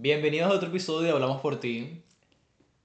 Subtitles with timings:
[0.00, 2.04] Bienvenidos a otro episodio de Hablamos por ti.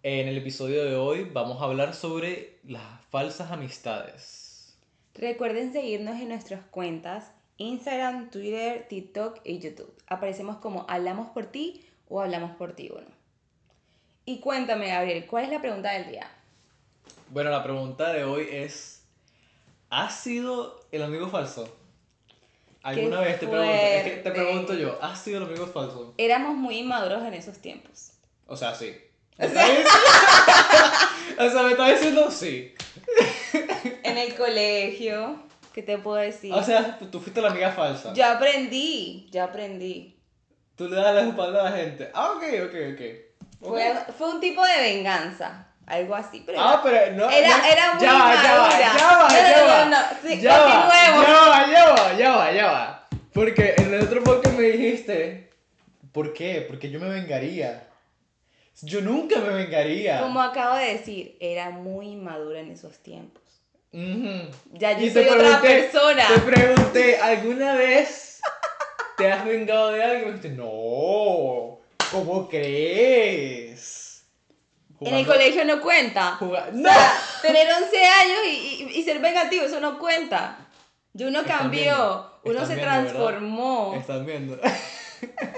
[0.02, 4.76] En el episodio de hoy vamos a hablar sobre las falsas amistades.
[5.14, 9.94] Recuerden seguirnos en nuestras cuentas Instagram, Twitter, TikTok y YouTube.
[10.08, 13.06] Aparecemos como Hablamos por ti o Hablamos por ti uno.
[14.26, 16.28] Y cuéntame, Gabriel, ¿cuál es la pregunta del día?
[17.30, 19.04] Bueno, la pregunta de hoy es,
[19.92, 21.78] ¿has sido el amigo falso?
[22.84, 26.14] ¿Alguna vez te pregunto, es que te pregunto yo, ¿has sido el amigo falso?
[26.18, 28.12] Éramos muy inmaduros en esos tiempos.
[28.46, 28.94] O sea, sí.
[29.38, 29.90] ¿Me estás diciendo?
[31.40, 32.74] o sea, me estás diciendo sí.
[34.04, 35.44] En el colegio,
[35.74, 36.54] ¿qué te puedo decir?
[36.54, 38.14] O sea, tú fuiste la amiga falsa.
[38.14, 40.20] ya aprendí, ya aprendí.
[40.76, 42.12] Tú le das la espalda a la gente.
[42.14, 43.02] Ah, ok, ok, ok.
[43.62, 43.70] Ok.
[43.70, 46.44] Fue, fue un tipo de venganza, algo así.
[46.46, 47.30] Pero Ah, pero no.
[47.30, 48.80] Era- no- era muy ya va, ya va, madura.
[48.80, 49.86] ya va, ya va.
[49.86, 49.98] no,
[50.30, 53.08] sí, ya va, ya va, ya va, ya va, ya va.
[53.34, 55.50] Porque en el otro podcast me dijiste,
[56.12, 56.64] ¿por qué?
[56.68, 57.88] Porque yo me vengaría.
[58.82, 60.20] Yo nunca me vengaría.
[60.22, 63.42] como acabo de decir, era muy inmadura en esos tiempos.
[63.92, 66.28] Ya yo Y soy otra persona.
[66.28, 68.42] Te pregunté, ¿alguna vez
[69.18, 70.16] te has vengado de algo?
[70.22, 71.80] Y me dijiste, no,
[72.12, 74.03] ¿cómo crees?
[75.06, 76.38] En el Jugando- colegio no cuenta.
[76.40, 76.90] juga- O ¡No!
[76.90, 80.68] sea, tener 11 años y, y- y ser vengativo, eso no cuenta.
[81.14, 83.04] Yo uno cambió, viendo, uno se viendo, ¿verdad?
[83.14, 83.94] transformó.
[83.96, 84.60] Están viendo.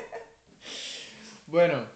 [1.47, 1.87] bueno,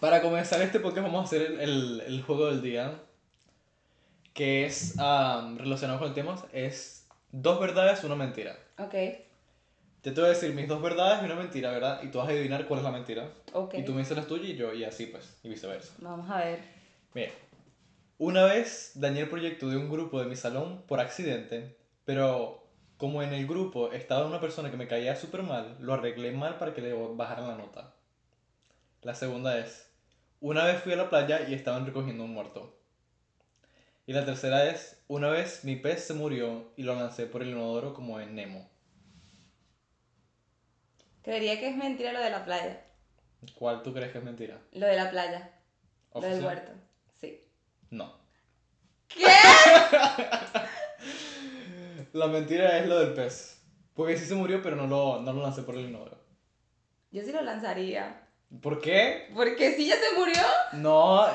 [0.00, 3.00] para comenzar este podcast vamos a hacer el, el- el juego del día.
[4.34, 6.36] Que es am, relacionado con el tema.
[6.52, 8.54] Es dos verdades, una mentira.
[8.78, 8.92] Ok,
[10.06, 12.00] Yo te voy a decir mis dos verdades y una mentira, ¿verdad?
[12.00, 13.28] Y tú vas a adivinar cuál es la mentira.
[13.52, 13.74] ok.
[13.74, 15.94] Y tú me dices las tuyas y yo, y así pues, y viceversa.
[15.98, 16.60] Vamos a ver.
[17.12, 17.32] Mira,
[18.16, 23.20] una vez dañé el proyecto de un grupo de mi salón por accidente, pero como
[23.20, 26.72] en el grupo estaba una persona que me caía súper mal, lo arreglé mal para
[26.72, 27.92] que le bajaran la nota.
[29.02, 29.90] La segunda es,
[30.38, 32.78] una vez fui a la playa y estaban recogiendo un muerto.
[34.06, 37.48] Y la tercera es, una vez mi pez se murió y lo lancé por el
[37.48, 38.75] inodoro como en Nemo.
[41.26, 42.84] Creería que es mentira lo de la playa.
[43.56, 44.60] ¿Cuál tú crees que es mentira?
[44.70, 45.50] Lo de la playa.
[46.14, 46.70] Lo del huerto.
[47.20, 47.44] Sí.
[47.90, 48.16] No.
[49.08, 49.26] ¿Qué?
[52.12, 53.60] La mentira es lo del pez.
[53.94, 56.16] Porque sí se murió, pero no lo, no lo lancé por el inodoro.
[57.10, 58.28] Yo sí lo lanzaría.
[58.62, 59.28] ¿Por qué?
[59.34, 60.42] Porque si ya se murió,
[60.74, 61.26] No.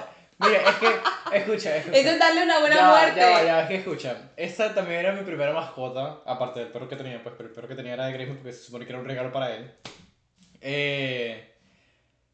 [0.42, 1.38] Mira, es que.
[1.38, 1.98] Escucha, escucha.
[1.98, 3.20] eso es darle una buena ya, muerte.
[3.20, 4.32] Ya, ya, es que escucha.
[4.36, 6.20] Esta también era mi primera mascota.
[6.26, 8.54] Aparte del perro que tenía, pues, pero el perro que tenía era de Greyhound porque
[8.54, 9.72] se supone que era un regalo para él.
[10.62, 11.48] Eh.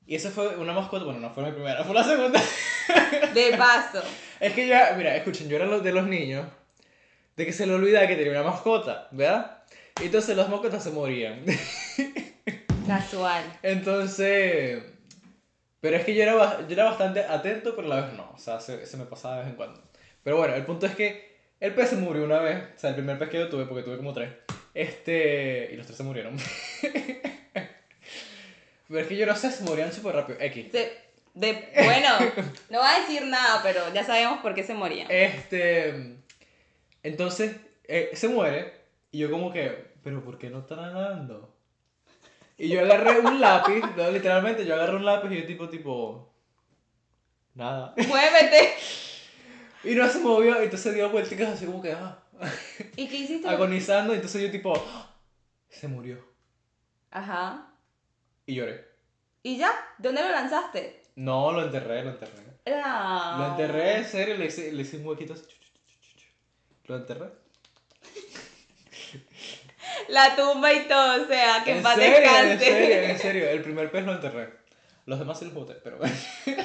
[0.06, 1.06] Y esa fue una mascota.
[1.06, 2.42] Bueno, no fue mi primera, fue la segunda.
[3.34, 4.02] De paso.
[4.40, 6.46] Es que ya, mira, escuchen, yo era de los niños
[7.38, 9.64] de que se le olvidaba que tenía una mascota, ¿verdad?
[10.02, 11.44] Y entonces las mascotas se morían.
[12.88, 13.44] Casual.
[13.62, 14.82] Entonces,
[15.82, 18.38] pero es que yo era, yo era bastante atento, pero a la vez no, o
[18.40, 19.82] sea, se, se me pasaba de vez en cuando.
[20.24, 22.96] Pero bueno, el punto es que el pez se murió una vez, o sea, el
[22.96, 24.32] primer pez que yo tuve, porque tuve como tres,
[24.74, 26.38] este, y los tres se murieron.
[28.88, 30.68] pero es que yo no sé, se morían súper rápido, X.
[30.72, 32.10] Se- de, bueno,
[32.72, 35.06] no va a decir nada, pero ya sabemos por qué se moría.
[35.08, 36.16] Este.
[37.04, 38.74] Entonces, eh, se muere.
[39.12, 41.56] Y yo, como que, ¿pero por qué no está nadando?
[42.58, 46.34] Y yo agarré un lápiz, no, literalmente, yo agarré un lápiz y yo, tipo, tipo.
[47.54, 47.94] Nada.
[48.08, 48.74] Muévete.
[49.84, 52.20] Y no se movió, y entonces dio vueltas así como que, ah,
[52.96, 53.48] ¿Y qué hiciste?
[53.48, 54.14] agonizando.
[54.14, 55.16] Y entonces yo, tipo, ah,
[55.70, 56.18] se murió.
[57.12, 57.74] Ajá.
[58.46, 58.86] Y lloré.
[59.44, 59.72] ¿Y ya?
[60.00, 61.04] ¿Dónde lo lanzaste?
[61.16, 62.44] No, lo enterré, lo enterré.
[62.66, 63.36] Ah.
[63.40, 65.44] Lo enterré, en serio, le hice, le hice un huequito así.
[66.86, 67.28] Lo enterré.
[70.10, 72.60] La tumba y todo, o sea, que en paz serio, en descanse.
[72.66, 73.50] serio, en serio.
[73.50, 74.50] El primer pez lo enterré.
[75.06, 76.00] Los demás sí los boté, pero.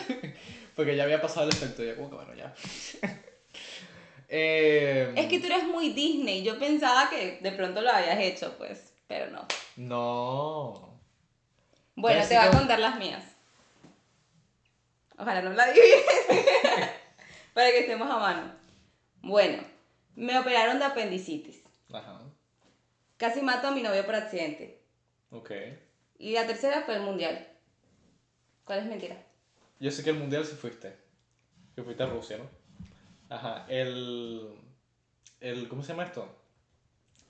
[0.77, 2.55] Porque ya había pasado el efecto, ya como que bueno, ya.
[4.35, 6.43] Eh, Es que tú eres muy Disney.
[6.43, 9.47] Yo pensaba que de pronto lo habías hecho, pues, pero no.
[9.77, 10.99] No.
[11.97, 13.23] Bueno, te voy a contar las mías.
[15.19, 16.03] Ojalá no la adivines.
[17.53, 18.55] Para que estemos a mano.
[19.21, 19.63] Bueno,
[20.17, 21.61] me operaron de apendicitis.
[21.93, 22.21] Ajá.
[23.23, 24.81] Casi mato a mi novio por accidente.
[25.31, 25.53] Ok.
[26.19, 27.47] Y la tercera fue el mundial.
[28.65, 29.17] ¿Cuál es mentira?
[29.79, 30.93] Yo sé que el mundial sí fuiste.
[31.77, 32.49] Que fuiste a Rusia, ¿no?
[33.33, 33.65] Ajá.
[33.69, 34.49] El.
[35.39, 36.29] el ¿Cómo se llama esto?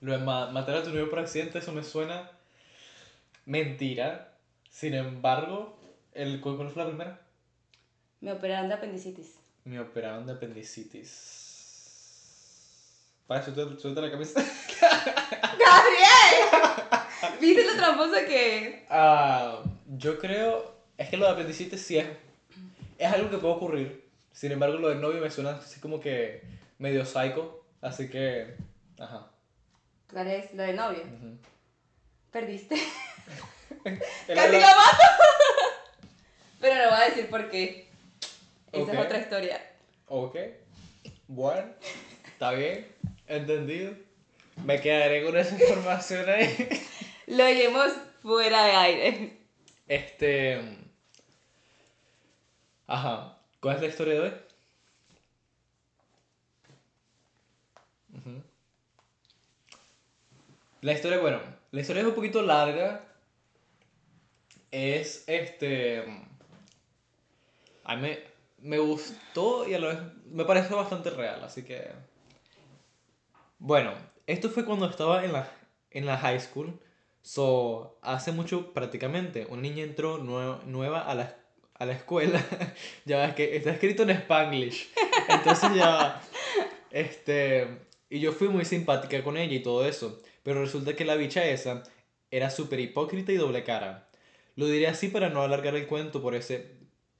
[0.01, 2.27] Lo de ma- matar a tu novio por accidente, eso me suena.
[3.45, 4.33] Mentira.
[4.71, 5.77] Sin embargo,
[6.15, 7.21] el, ¿cuál cuál fue la primera?
[8.19, 9.35] Me operaron de apendicitis.
[9.63, 11.42] Me operaron de apendicitis.
[13.27, 14.41] Para suelta, suelta la camisa.
[14.81, 17.39] ¡Gabriel!
[17.39, 18.75] ¿Viste lo tramposo que es?
[18.89, 20.73] Ah, yo creo.
[20.97, 22.07] es que lo de apendicitis sí es,
[22.97, 24.09] es algo que puede ocurrir.
[24.31, 26.43] Sin embargo, lo del novio me suena así como que
[26.79, 27.63] medio psycho.
[27.81, 28.55] Así que,
[28.99, 29.27] ajá.
[30.11, 31.03] ¿Cuál es lo de novio?
[32.31, 32.75] Perdiste.
[33.83, 35.23] ¡Casi la mato!
[36.61, 37.89] Pero no voy a decir por qué.
[38.71, 39.71] Esa es otra historia.
[40.07, 40.35] Ok.
[41.27, 41.67] Bueno,
[42.25, 42.87] está bien.
[43.27, 43.93] Entendido.
[44.65, 46.67] Me quedaré con esa información ahí.
[47.27, 47.91] Lo iremos
[48.21, 49.37] fuera de aire.
[49.87, 50.61] Este.
[52.87, 53.37] Ajá.
[53.59, 54.33] ¿Cuál es la historia de hoy?
[60.81, 61.39] La historia, bueno,
[61.71, 63.05] la historia es un poquito larga.
[64.69, 66.03] Es este.
[67.85, 68.19] A mí me,
[68.59, 71.89] me gustó y a la vez me pareció bastante real, así que.
[73.65, 73.93] Bueno,
[74.27, 75.49] esto fue cuando estaba en la,
[75.91, 76.77] en la high school.
[77.21, 81.37] So, hace mucho prácticamente, una niña entró nue- nueva a la,
[81.75, 82.45] a la escuela.
[83.05, 84.89] ya ves que está escrito en Spanglish.
[85.29, 86.21] Entonces ya,
[86.91, 87.69] este,
[88.09, 90.21] y yo fui muy simpática con ella y todo eso.
[90.43, 91.83] Pero resulta que la bicha esa
[92.31, 94.09] era súper hipócrita y doble cara.
[94.57, 96.75] Lo diré así para no alargar el cuento por ese,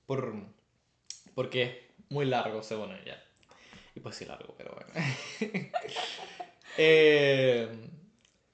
[0.06, 0.34] por,
[1.36, 1.72] porque es
[2.10, 3.24] muy largo según ella.
[3.96, 4.92] Y pues sí largo, pero bueno.
[6.76, 7.68] Eh,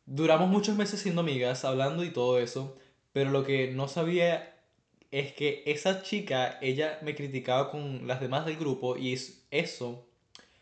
[0.06, 2.78] duramos muchos meses siendo amigas, hablando y todo eso,
[3.14, 4.56] pero lo que no sabía
[5.12, 10.06] es que esa chica, ella me criticaba con las demás del grupo y es- eso,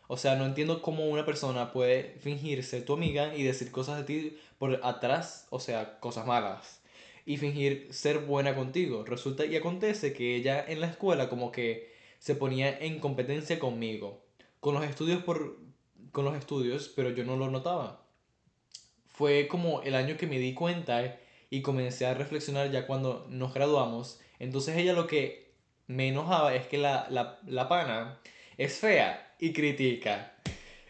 [0.08, 4.04] o sea, no entiendo cómo una persona puede fingirse tu amiga y decir cosas de
[4.04, 6.80] ti por atrás, o sea, cosas malas,
[7.26, 9.04] y fingir ser buena contigo.
[9.04, 14.22] Resulta y acontece que ella en la escuela como que se ponía en competencia conmigo,
[14.60, 15.58] con los estudios por
[16.12, 18.02] con los estudios, pero yo no lo notaba.
[19.06, 21.18] Fue como el año que me di cuenta
[21.50, 24.20] y comencé a reflexionar ya cuando nos graduamos.
[24.38, 25.52] Entonces ella lo que
[25.86, 28.20] me enojaba es que la, la, la pana
[28.56, 30.34] es fea y critica.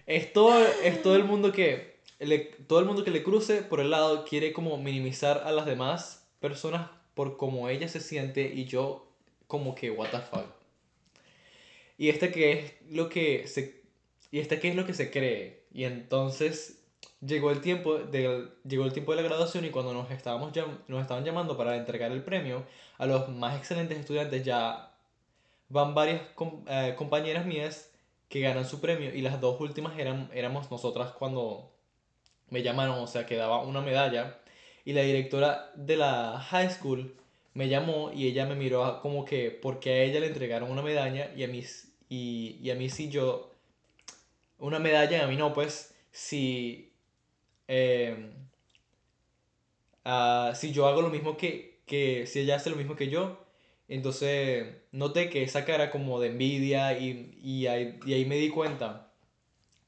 [0.07, 3.81] Es todo, es todo el mundo que le, todo el mundo que le cruce por
[3.81, 8.65] el lado quiere como minimizar a las demás personas por cómo ella se siente y
[8.65, 9.07] yo
[9.47, 10.58] como que what the fuck.
[11.99, 13.83] Y este que es lo que se
[14.31, 15.65] y este que es lo que se cree.
[15.73, 16.79] Y entonces
[17.21, 20.53] llegó el tiempo de, llegó el tiempo de la graduación y cuando nos, estábamos
[20.87, 22.65] nos estaban llamando para entregar el premio
[22.99, 24.93] a los más excelentes estudiantes ya
[25.69, 26.23] van varias
[26.69, 27.91] eh, compañeras mías
[28.29, 31.73] que ganan su premio y las dos últimas eran, éramos nosotras cuando
[32.51, 34.39] me llamaron, o sea, que daba una medalla
[34.85, 37.15] y la directora de la high school
[37.55, 41.33] me llamó y ella me miró como que porque a ella le entregaron una medalla
[41.35, 41.65] y a mí,
[42.09, 43.55] y, y a mí sí yo
[44.59, 46.93] una medalla a mí no, pues si,
[47.69, 48.31] eh,
[50.05, 53.45] ah, si yo hago lo mismo que, que si ella hace lo mismo que yo,
[53.89, 58.51] entonces noté que esa cara como de envidia y, y, ahí, y ahí me di
[58.51, 59.13] cuenta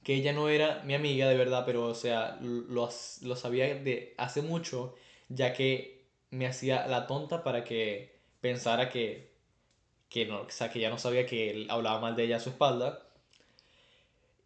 [0.03, 2.89] que ella no era mi amiga de verdad, pero o sea, lo,
[3.23, 4.95] lo sabía de hace mucho,
[5.29, 6.00] ya que
[6.31, 9.33] me hacía la tonta para que pensara que,
[10.09, 12.41] que no, o sea, que ya no sabía que él hablaba mal de ella a
[12.41, 13.07] su espalda.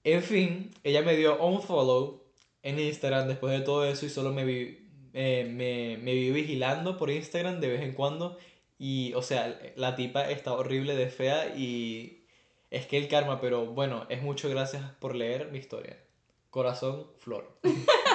[0.04, 2.22] En fin, ella me dio un follow
[2.62, 6.96] en Instagram después de todo eso y solo me vi, eh, me, me vi vigilando
[6.96, 8.38] por Instagram de vez en cuando.
[8.78, 12.26] Y, o sea, la tipa está horrible de fea y
[12.70, 15.98] es que el karma, pero bueno, es mucho gracias por leer mi historia.
[16.50, 17.58] Corazón, flor.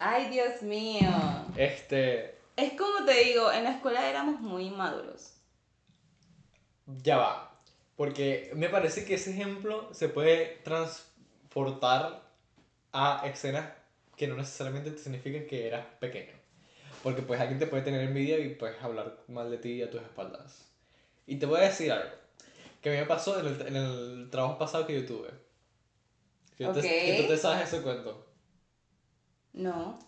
[0.00, 1.10] Ay, Dios mío.
[1.56, 5.32] Este, Es como te digo, en la escuela éramos muy inmaduros.
[7.02, 7.44] ya va.
[7.96, 12.22] Porque me parece que ese ejemplo se puede transportar
[12.92, 13.72] a escenas
[14.16, 16.32] que no necesariamente te significan que eras pequeño.
[17.02, 20.00] Porque pues alguien te puede tener envidia y puedes hablar mal de ti a tus
[20.02, 20.64] espaldas.
[21.26, 22.10] Y te voy a decir algo.
[22.82, 25.30] Que a mí me pasó en el, en el trabajo pasado que yo tuve.
[26.56, 26.84] Que, tú te- Ok.
[26.84, 28.24] que tú te sabes ese cuento.
[29.58, 29.98] No.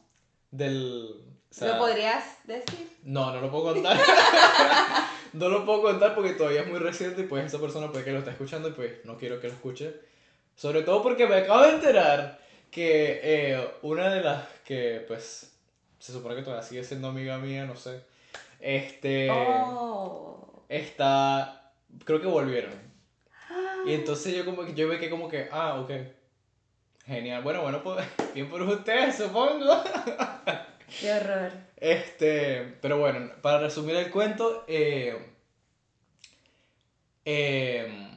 [0.53, 1.25] Del...
[1.51, 2.89] o sea, ¿Lo podrías decir?
[3.03, 3.99] No, no lo puedo contar.
[5.33, 8.13] no lo puedo contar porque todavía es muy reciente y pues esa persona puede que
[8.13, 9.93] lo está escuchando y pues no quiero que lo escuche.
[10.55, 12.41] Sobre todo porque me acabo de enterar
[12.71, 15.53] que eh, una de las que pues
[15.99, 18.03] se supone que todavía sigue siendo amiga mía, no sé.
[18.61, 19.29] Este...
[19.31, 20.63] Oh.
[20.69, 21.73] Está...
[22.05, 22.73] Creo que volvieron.
[23.85, 25.91] Y entonces yo como que yo ve que como que, ah, ok.
[27.11, 27.43] Genial.
[27.43, 29.83] Bueno, bueno, pues bien por ustedes, supongo.
[31.01, 31.51] Qué horror.
[31.77, 35.19] Este, pero bueno, para resumir el cuento, eh,
[37.25, 38.11] eh,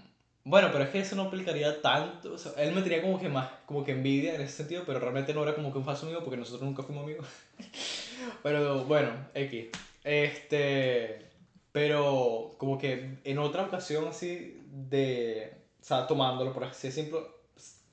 [0.43, 3.29] bueno, pero es que eso no aplicaría tanto, o sea, él me tenía como que
[3.29, 6.05] más, como que envidia en ese sentido, pero realmente no era como que un falso
[6.05, 7.25] amigo porque nosotros nunca fuimos amigos.
[8.43, 9.69] Pero bueno, X.
[10.03, 11.25] Este,
[11.71, 17.32] pero como que en otra ocasión así de, o sea, tomándolo por así decirlo,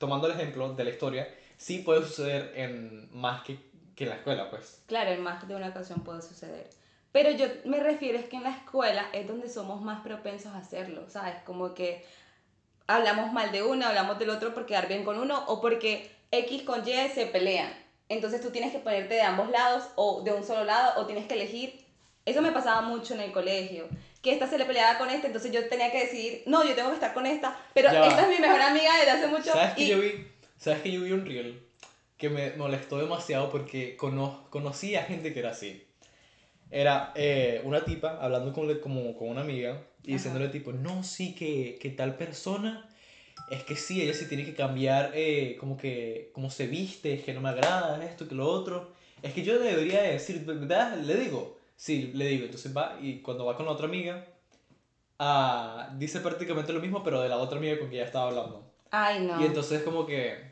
[0.01, 3.57] tomando el ejemplo de la historia, sí puede suceder en más que,
[3.95, 4.81] que en la escuela, pues.
[4.87, 6.69] Claro, en más de una ocasión puede suceder.
[7.11, 10.57] Pero yo me refiero es que en la escuela es donde somos más propensos a
[10.57, 11.35] hacerlo, ¿sabes?
[11.45, 12.03] Como que
[12.87, 16.63] hablamos mal de uno, hablamos del otro por quedar bien con uno o porque X
[16.63, 17.71] con Y se pelean.
[18.09, 21.27] Entonces tú tienes que ponerte de ambos lados o de un solo lado o tienes
[21.27, 21.85] que elegir.
[22.25, 23.87] Eso me pasaba mucho en el colegio.
[24.21, 26.89] Que esta se le peleaba con esta, entonces yo tenía que decidir, no, yo tengo
[26.89, 28.07] que estar con esta, pero Ya va.
[28.07, 29.51] esta es mi mejor amiga desde hace mucho.
[29.51, 30.11] ¿Sabes que y- yo vi?
[30.57, 31.59] ¿Sabes que yo vi un reel
[32.17, 35.83] que me molestó demasiado porque cono conocí a gente que era así?
[36.69, 40.17] Era eh, una tipa hablando con, como, con una amiga y Ajá.
[40.17, 42.87] diciéndole tipo, no, sí, que, que tal persona,
[43.49, 47.23] es que sí, ella sí tiene que cambiar eh, como que, como se viste, es
[47.23, 48.93] que no me agrada esto, que lo otro.
[49.21, 50.95] Es que yo debería decir, ¿verdad?
[50.97, 52.45] Le digo, sí, le digo.
[52.45, 54.23] Entonces va y cuando va con la otra amiga,
[55.17, 58.71] ah, dice prácticamente lo mismo, pero de la otra amiga con quien ella estaba hablando.
[58.91, 59.41] Ay, no.
[59.41, 60.51] Y entonces como que...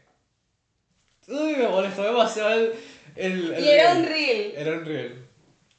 [1.28, 2.74] Uy, me molestó demasiado el...
[3.16, 4.54] el, el Y era un reel.
[4.56, 5.28] Era un reel.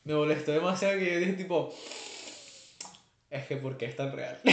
[0.04, 1.74] Me molestó demasiado que yo dije tipo...
[3.28, 4.40] Es que ¿por qué es tan real?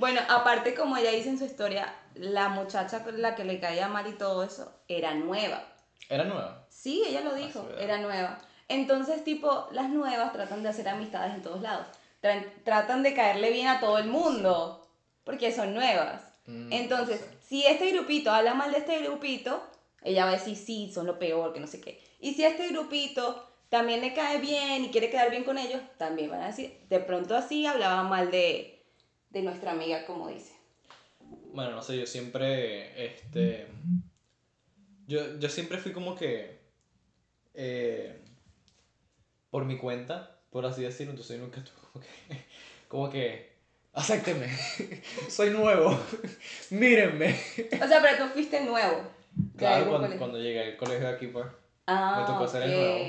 [0.00, 3.86] Bueno, aparte como ella dice en su historia, la muchacha con la que le caía
[3.86, 5.62] mal y todo eso era nueva.
[6.08, 6.66] Era nueva.
[6.70, 7.82] Sí, ella lo dijo, sí, ¿verdad?
[7.82, 8.38] era nueva.
[8.70, 11.86] Entonces, tipo, las nuevas tratan de hacer amistades en todos lados.
[12.22, 14.86] Tra- tratan de caerle bien a todo el mundo,
[15.24, 16.22] porque son nuevas.
[16.46, 17.38] Mm, Entonces, no sé.
[17.48, 19.62] si este grupito habla mal de este grupito,
[20.02, 22.00] ella va a decir, sí, son lo peor, que no sé qué.
[22.20, 26.30] Y si este grupito también le cae bien y quiere quedar bien con ellos, también
[26.30, 28.84] van a decir, de pronto así hablaba mal de,
[29.30, 30.52] de nuestra amiga, como dice.
[31.52, 33.66] Bueno, no sé, yo siempre, este...
[35.06, 36.60] Yo, yo siempre fui como que...
[37.54, 38.20] eh,
[39.50, 42.44] por mi cuenta, por así decirlo, entonces yo nunca estuve como que...
[42.88, 43.50] Como que...
[43.92, 44.48] Acéptenme.
[45.28, 45.98] Soy nuevo.
[46.70, 47.36] Mírenme.
[47.82, 49.02] O sea, pero tú fuiste nuevo.
[49.56, 51.46] Claro, cuando, cuando llegué al colegio de aquí, pues.
[51.86, 53.04] Ah, me tocó hacer el nuevo.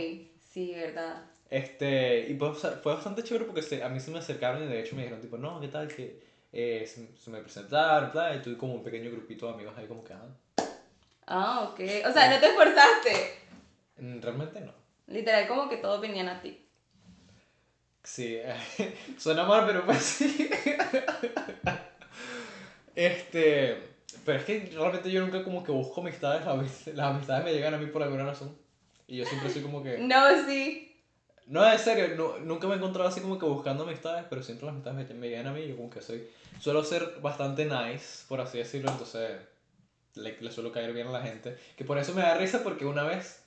[0.52, 1.24] Sí, verdad.
[1.50, 4.80] Este, y pues, fue bastante chévere porque se- a mí se me acercaron y de
[4.82, 5.88] hecho me dijeron, tipo, no, ¿qué tal?
[5.88, 6.20] Que
[6.52, 9.86] eh, se, se me presentaron, bla, y tuve como un pequeño grupito de amigos ahí,
[9.88, 10.26] como que, ah,
[11.28, 11.80] Ah, ok.
[12.10, 13.34] O sea, no te esforzaste.
[14.00, 14.74] mm, realmente no.
[15.12, 16.68] Literal, como que todos venían a ti.
[18.03, 18.39] Sí,
[19.18, 20.50] suena mal, pero pues sí.
[22.96, 23.77] Este,
[24.25, 27.53] pero es que realmente yo nunca como que busco amistades, las, amist- las amistades me
[27.53, 28.58] llegan a mí por alguna razón.
[29.08, 29.98] Y yo siempre soy como que...
[30.00, 30.88] No, sí.
[31.48, 34.65] No, en serio, no- nunca me he encontrado así como que buscando amistades, pero siempre
[34.65, 36.27] las amistades me, me llegan a mí y yo como que soy...
[36.60, 39.39] Suelo ser bastante nice, por así decirlo, entonces
[40.15, 41.58] le, le suelo caer bien a la gente.
[41.77, 43.41] Que por eso me da risa porque una vez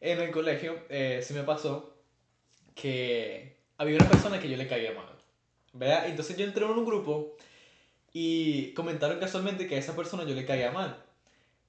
[0.00, 1.94] en el colegio eh, me pasó
[2.74, 5.06] que había una persona que yo le caía mal.
[5.72, 6.08] ¿Verdad?
[6.08, 7.36] Entonces yo entré en un grupo
[8.12, 11.02] y comentaron casualmente que a esa persona yo le caía mal.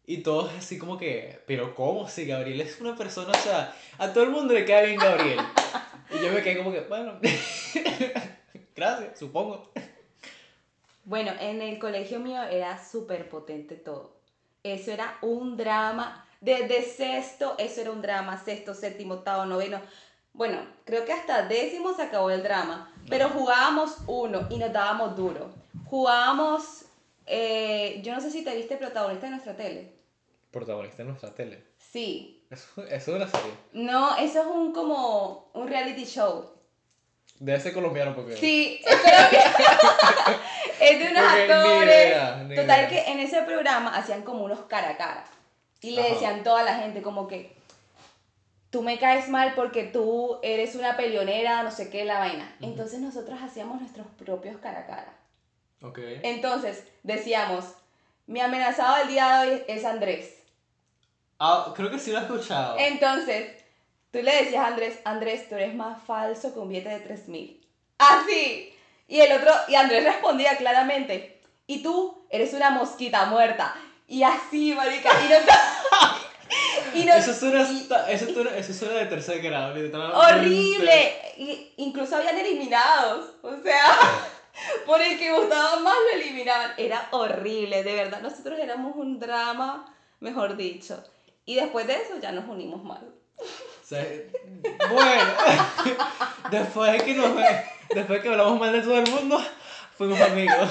[0.05, 2.07] Y todos así como que, pero ¿cómo?
[2.07, 5.39] Si Gabriel es una persona, o sea, a todo el mundo le cae bien Gabriel.
[6.09, 7.19] Y yo me quedé como que, bueno,
[8.75, 9.71] gracias, supongo.
[11.05, 14.17] Bueno, en el colegio mío era súper potente todo.
[14.63, 16.27] Eso era un drama.
[16.41, 18.37] Desde sexto, eso era un drama.
[18.43, 19.79] Sexto, séptimo, octavo, noveno.
[20.33, 22.91] Bueno, creo que hasta décimo se acabó el drama.
[23.09, 25.53] Pero jugábamos uno y nos dábamos duro.
[25.85, 26.85] Jugábamos,
[27.27, 29.93] eh, yo no sé si te viste protagonista de nuestra tele.
[30.51, 31.63] Protagonista en nuestra tele.
[31.77, 32.43] Sí.
[32.49, 33.51] Eso, eso es una serie.
[33.73, 36.49] No, eso es un como un reality show.
[37.39, 38.35] Debe ser colombiano porque...
[38.37, 39.47] Sí, es colombiano.
[40.81, 42.05] es de unos Porque ni actores.
[42.07, 42.89] idea, ni Total idea.
[42.89, 45.23] que en ese programa hacían como unos cara a cara.
[45.81, 46.13] Y le Ajá.
[46.13, 47.55] decían toda la gente como que
[48.69, 52.55] tú me caes mal porque tú eres una peleonera, no sé qué, la vaina.
[52.61, 55.13] Entonces nosotros hacíamos nuestros propios cara a cara.
[55.81, 55.99] Ok.
[56.23, 57.65] Entonces decíamos,
[58.27, 60.37] mi amenazado del día de hoy es Andrés.
[61.39, 62.77] Ah, creo que sí lo he escuchado.
[62.77, 63.63] Entonces,
[64.11, 67.67] tú le decías a Andrés, Andrés, tú eres más falso que un billete de 3000.
[67.97, 68.73] Así.
[69.07, 73.75] Y el otro, y Andrés respondía claramente, y tú eres una mosquita muerta.
[74.11, 75.09] Y así, marica.
[75.23, 75.35] Y no,
[77.01, 79.73] y no- Eso suena, y- eso, suena, eso suena de tercer grado,
[80.13, 81.17] horrible.
[81.37, 83.29] Y incluso habían eliminados.
[83.41, 83.85] O sea,
[84.85, 86.73] por el que gustaba más lo eliminaban.
[86.77, 88.21] Era horrible, de verdad.
[88.21, 89.85] Nosotros éramos un drama,
[90.19, 91.01] mejor dicho.
[91.45, 92.81] Y después de eso ya nos unimos.
[92.81, 92.97] O
[93.87, 94.05] sea,
[94.91, 95.31] bueno,
[96.51, 97.33] después de que nos,
[97.89, 99.41] después de que hablamos mal de todo el mundo,
[99.97, 100.69] fuimos amigos.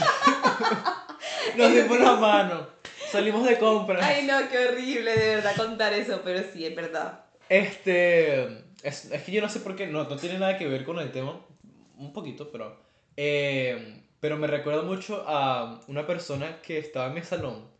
[1.57, 2.67] Nos dimos la mano,
[3.11, 4.03] salimos de compras.
[4.03, 7.25] Ay, no, qué horrible de verdad contar eso, pero sí, es verdad.
[7.49, 8.45] Este,
[8.83, 10.99] es, es que yo no sé por qué, no, no tiene nada que ver con
[10.99, 11.41] el tema,
[11.97, 12.77] un poquito, pero...
[13.17, 17.71] eh, pero me recuerda mucho a una persona que estaba en mi salón,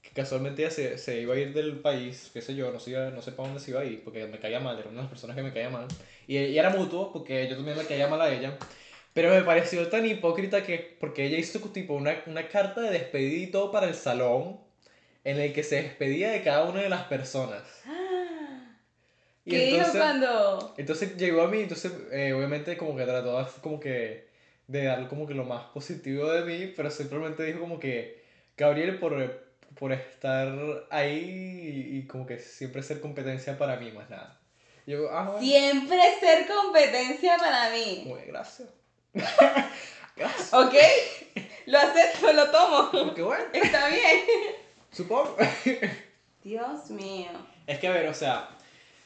[0.00, 2.92] que casualmente ella se, se iba a ir del país, qué sé yo, no sé,
[3.10, 5.02] no sé para dónde se iba a ir, porque me caía mal, era una de
[5.02, 5.86] las personas que me caía mal.
[6.26, 8.56] Y, y era mutuo, porque yo también le caía mal a ella.
[9.12, 13.42] Pero me pareció tan hipócrita que, porque ella hizo tipo una, una carta de despedida
[13.44, 14.58] y todo para el salón,
[15.24, 17.62] en el que se despedía de cada una de las personas.
[19.44, 20.74] Y ¿Qué dijo entonces- cuando?
[20.76, 24.28] entonces llegó a mí, entonces eh, obviamente como que trató como que
[24.66, 28.22] de dar como que lo más positivo de mí, pero simplemente dijo como que
[28.56, 29.42] Gabriel por,
[29.78, 30.52] por estar
[30.90, 34.38] ahí y, y como que siempre ser competencia para mí, más nada.
[34.86, 38.02] Yo, ah, bueno, Siempre ser competencia para mí.
[38.06, 38.68] muy gracias.
[40.16, 40.52] gracias.
[40.52, 40.74] ¿Ok?
[41.66, 42.90] Lo acepto, lo tomo.
[43.06, 44.00] Porque bueno, Está bien.
[44.92, 45.36] supongo.
[46.44, 47.30] Dios mío.
[47.66, 48.48] Es que a ver, o sea,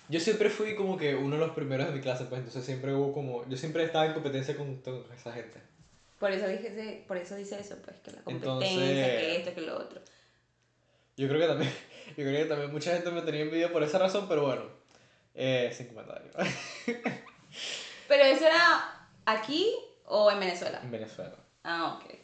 [0.08, 2.94] yo siempre fui como que uno de los primeros de mi clase, pues entonces siempre
[2.94, 5.60] hubo como, yo siempre estaba en competencia con, con esa gente.
[6.18, 9.60] Por eso dije, por eso dice eso, pues, que la competencia, Entonces- que esto, que
[9.62, 10.00] lo otro.
[11.16, 11.72] Yo creo que también,
[12.16, 14.62] yo creo que también mucha gente me tenía envidia por esa razón, pero bueno,
[15.34, 16.30] eh, sin comentario.
[18.08, 19.74] Pero eso era aquí
[20.06, 20.80] o en Venezuela.
[20.82, 21.36] en Venezuela.
[21.62, 22.14] Ah, ok.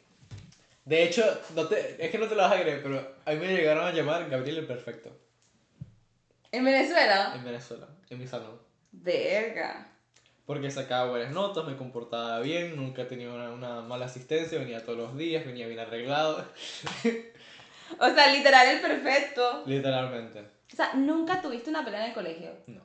[0.84, 1.22] De hecho,
[1.54, 3.86] no te, es que no te lo vas a creer, pero a mí me llegaron
[3.86, 5.16] a llamar Gabriel el Perfecto.
[6.52, 7.32] ¿En Venezuela?
[7.34, 8.58] En Venezuela, en mi salón.
[8.90, 9.86] Verga.
[10.46, 14.98] Porque sacaba buenas notas, me comportaba bien, nunca tenía una, una mala asistencia, venía todos
[14.98, 16.44] los días, venía bien arreglado,
[17.98, 19.62] O sea, literal el perfecto.
[19.66, 20.40] literalmente.
[20.72, 22.50] O sea, nunca tuviste una pelea en el colegio.
[22.68, 22.80] No,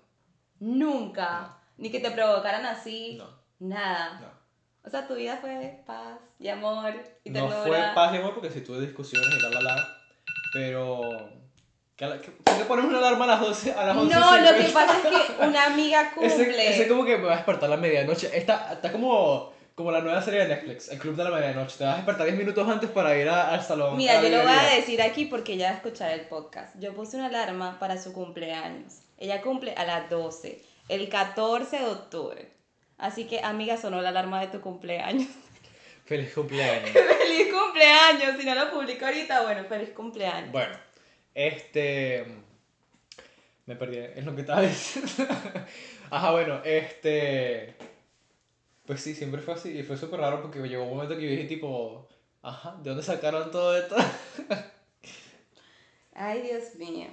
[0.59, 1.57] Nunca.
[1.77, 3.15] Ni que te provocaran así.
[3.17, 4.19] no, Nada.
[4.19, 4.34] no.
[4.85, 7.63] O sea, tu vida fue paz y amor y No ternura.
[7.65, 9.87] fue paz y amor porque sí tuve discusiones y la la la,
[10.53, 11.29] pero...
[11.95, 13.73] ¿qué- qué- ¿Por qué pones una alarma a las 12?
[13.73, 16.27] A las 11 No, lo que pasa es que una amiga cumple.
[16.67, 18.29] Ese, ese como que me va a despertar a la medianoche.
[18.37, 21.77] Está, está como, como la nueva serie de Netflix, El Club de la Medianoche.
[21.77, 23.97] Te vas a despertar 10 minutos antes para ir a- al salón.
[23.97, 26.75] Mira, yo lo voy a decir aquí porque ya escuchar el podcast.
[26.79, 28.99] Yo puse una alarma para su cumpleaños.
[29.17, 32.54] Ella cumple a las 12, el 14 de octubre.
[32.97, 35.27] Así que, amiga, sonó la alarma de tu cumpleaños.
[36.05, 36.91] Feliz cumpleaños.
[36.93, 38.37] ¡Feliz cumpleaños!
[38.39, 40.51] Si no lo publico ahorita, bueno, feliz cumpleaños.
[40.51, 40.77] bueno,
[41.33, 42.25] este...
[43.65, 45.11] Me perdí en lo que estaba diciendo.
[46.11, 47.75] Ajá, bueno, este...
[48.85, 49.75] Pues sí, siempre fue así.
[49.75, 52.07] Y fue súper raro porque llegó un momento que yo dije tipo...
[52.43, 53.95] Ajá, ¿de dónde sacaron todo esto?
[56.13, 57.07] Ay, Dios mío.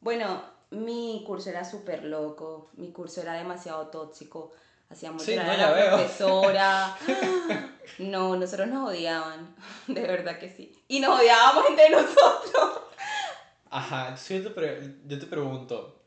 [0.00, 2.70] Bueno, mi curso era súper loco.
[2.74, 4.52] Mi curso era demasiado tóxico.
[4.90, 5.96] Hacíamos Sí, llorar no, a ya la veo.
[5.96, 6.96] profesora.
[7.98, 9.54] No, nosotros nos odiaban.
[9.86, 10.72] De verdad que sí.
[10.88, 12.80] Y nos odiábamos entre nosotros.
[13.70, 16.02] Ajá, entonces yo te, pre- yo te pregunto,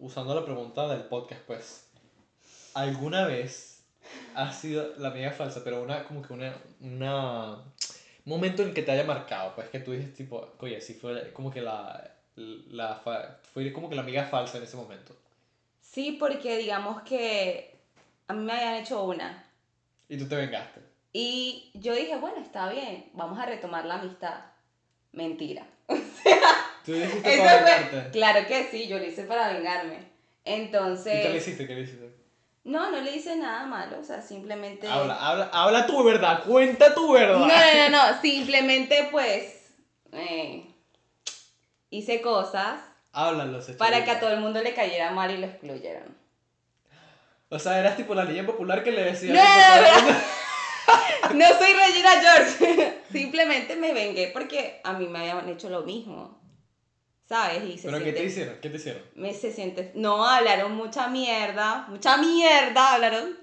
[0.00, 1.86] usando la pregunta del podcast, pues,
[2.74, 3.82] ¿alguna vez
[4.34, 7.62] ha sido la amiga falsa, pero una, como que una, una, un
[8.24, 11.50] momento en que te haya marcado, pues, que tú dices, tipo, oye, sí fue como
[11.50, 13.00] que la, la,
[13.54, 15.16] fue como que la amiga falsa en ese momento?
[15.80, 17.69] Sí, porque digamos que
[18.30, 19.44] a mí me habían hecho una.
[20.08, 20.80] Y tú te vengaste.
[21.12, 24.34] Y yo dije, bueno, está bien, vamos a retomar la amistad.
[25.10, 25.66] Mentira.
[25.88, 28.10] ¿Tú lo hiciste para vengarte?
[28.12, 29.96] claro que sí, yo lo hice para vengarme.
[30.44, 31.66] ¿Y Entonces, qué le hiciste?
[31.66, 32.14] ¿Qué le hiciste?
[32.62, 34.86] no, no le hice nada malo, o sea, simplemente...
[34.86, 37.38] Habla, habla, habla tu verdad, cuenta tu verdad.
[37.38, 39.72] No, no, no, no, simplemente pues
[40.12, 40.72] eh,
[41.90, 42.80] hice cosas
[43.12, 46.19] Háblalo, se para que a todo el mundo le cayera mal y lo excluyeran.
[47.50, 49.34] O sea, eras tipo la niña popular que le decía...
[49.34, 49.40] No,
[51.34, 56.40] no, soy Regina George, simplemente me vengué porque a mí me habían hecho lo mismo,
[57.28, 57.64] ¿sabes?
[57.64, 58.58] Y se ¿Pero qué te siente- hicieron?
[58.60, 59.02] ¿Qué te hicieron?
[59.14, 63.36] me se siente, no, hablaron mucha mierda, mucha mierda hablaron,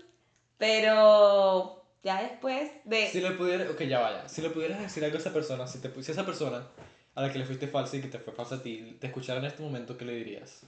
[0.57, 3.07] pero ya después de...
[3.07, 4.27] Si le pudieras, ok, ya vaya.
[4.27, 6.67] Si le pudieras decir algo a esa persona, si, te, si esa persona
[7.15, 9.39] a la que le fuiste falsa y que te fue falsa a ti, te escuchara
[9.39, 10.61] en este momento, ¿qué le dirías?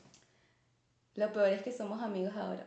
[1.16, 2.66] Lo peor es que somos amigos ahora.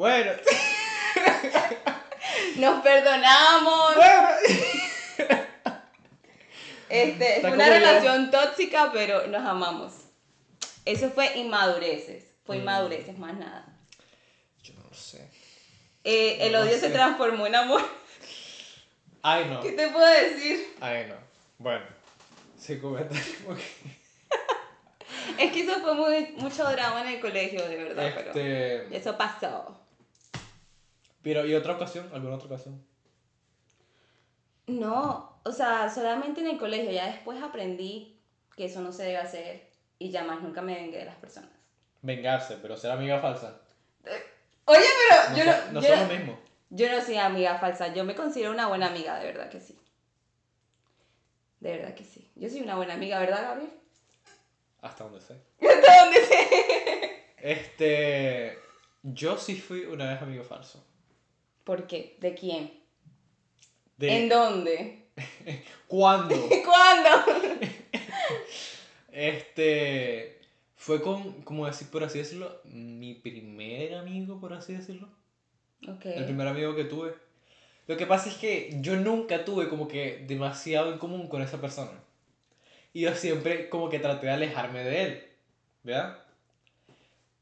[0.00, 0.32] Bueno,
[2.56, 3.96] Nos perdonamos.
[3.96, 4.28] bueno.
[6.88, 7.72] Este, Está fue una yo.
[7.74, 9.92] relación tóxica, pero nos amamos.
[10.86, 12.24] Eso fue inmadureces.
[12.46, 12.60] Fue Mm.
[12.60, 13.66] inmadureces, más nada.
[14.62, 15.30] Yo no lo sé.
[16.04, 16.80] Eh, el odio sé.
[16.80, 17.82] se transformó en amor.
[19.20, 19.60] Ay, no.
[19.60, 20.76] ¿Qué te puedo decir?
[20.80, 21.16] Ay, no.
[21.58, 21.84] Bueno.
[22.58, 23.22] Sí, comentario.
[25.38, 28.10] Es que eso fue muy, mucho drama en el colegio, de verdad.
[28.14, 28.96] Pero Este.
[28.96, 29.79] eso pasó.
[31.22, 32.08] Pero, ¿y otra ocasión?
[32.12, 32.82] ¿Alguna otra ocasión?
[34.66, 36.90] No, o sea, solamente en el colegio.
[36.92, 38.20] Ya después aprendí
[38.56, 41.50] que eso no se debe hacer y ya más nunca me vengué de las personas.
[42.02, 43.60] vengarse, pero ser amiga falsa.
[44.64, 46.40] Oye, pero No, yo no, no yo, son no- lo mismo.
[46.70, 49.78] yo no soy amiga falsa, yo me considero una buena amiga, de verdad que sí.
[51.60, 52.30] De verdad que sí.
[52.36, 53.72] Yo soy una buena amiga, ¿verdad, Gabriel?
[54.80, 55.34] Hasta donde sé.
[55.60, 57.24] ¿Hasta dónde sé?
[57.36, 58.58] Este.
[59.02, 60.86] Yo sí fui una vez amigo falso.
[61.64, 62.16] ¿Por qué?
[62.20, 62.72] ¿De quién?
[63.96, 64.16] De.
[64.16, 65.08] ¿En dónde?
[65.88, 66.34] ¿Cuándo?
[66.64, 67.10] ¿Cuándo?
[69.12, 70.40] Este.
[70.76, 75.08] Fue con, como decir, por así decirlo, mi primer amigo, por así decirlo.
[75.86, 76.06] Ok.
[76.06, 77.12] El primer amigo que tuve.
[77.86, 81.60] Lo que pasa es que yo nunca tuve como que demasiado en común con esa
[81.60, 81.92] persona.
[82.92, 85.28] Y yo siempre como que traté de alejarme de él.
[85.82, 86.18] ¿Verdad?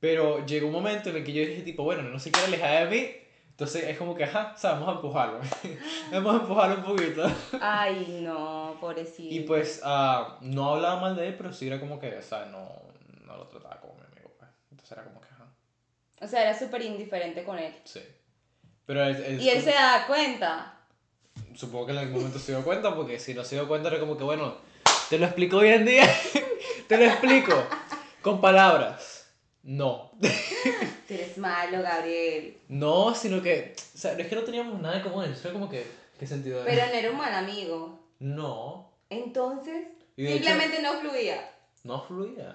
[0.01, 2.89] Pero llegó un momento en el que yo dije tipo, bueno, no se quiere alejar
[2.89, 3.11] de mí.
[3.59, 5.41] Entonces es como que, ajá, o sea, vamos a empujarlo.
[6.13, 7.29] vamos a empujarlo un poquito.
[7.61, 9.35] Ay, no, pobrecito.
[9.35, 12.45] Y pues ah, no hablaba mal de él, pero sí era como que, o sea,
[12.45, 12.69] no,
[13.27, 14.31] no lo trataba como mi amigo.
[14.39, 14.49] Pues.
[14.71, 15.47] Entonces era como que, ajá,
[16.21, 17.75] O sea, era súper indiferente con él.
[17.85, 18.01] sí.
[18.87, 20.75] Pero él, él- Y él se da cuenta.
[21.57, 23.99] supongo que en algún momento se dio cuenta, porque si no se dio cuenta era
[23.99, 24.55] como que, bueno,
[25.11, 26.07] te lo explico hoy en día,
[26.89, 27.55] te lo explico
[28.23, 29.18] con palabras.
[29.69, 30.13] No.
[30.21, 32.57] Tú eres malo, Gabriel.
[32.69, 35.69] No, sino que, o sea, es que no teníamos nada en común, eso era como
[35.69, 35.85] que,
[36.19, 38.01] ¿qué sentido Pero no era un mal amigo.
[38.19, 41.51] No, Entonces, hecho- simplemente no fluía.
[41.85, 42.55] no fluía.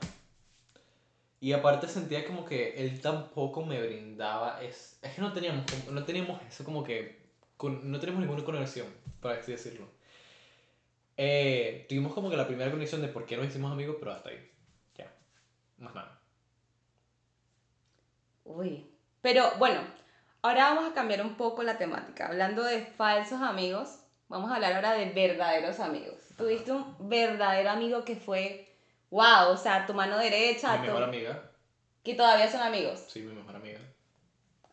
[1.39, 6.03] Y aparte sentía como que él tampoco me brindaba, es, es que no teníamos, no
[6.05, 7.21] teníamos eso como que,
[7.57, 8.87] con- no teníamos ninguna conexión,
[9.21, 9.85] por así decirlo.
[11.17, 14.29] Eh, tuvimos como que la primera conexión de por qué nos hicimos amigos, pero hasta
[14.29, 14.49] ahí.
[14.97, 15.13] Ya.
[15.77, 16.19] Más nada.
[18.45, 18.89] Uy.
[19.21, 19.81] Pero bueno,
[20.41, 22.27] ahora vamos a cambiar un poco la temática.
[22.27, 26.19] Hablando de falsos amigos, vamos a hablar ahora de verdaderos amigos.
[26.37, 28.67] Tuviste un verdadero amigo que fue,
[29.11, 31.51] wow, o sea, tu mano derecha, Mi tu- mejor amiga.
[32.03, 33.03] que todavía son amigos.
[33.07, 33.79] Sí, mi mejor amiga.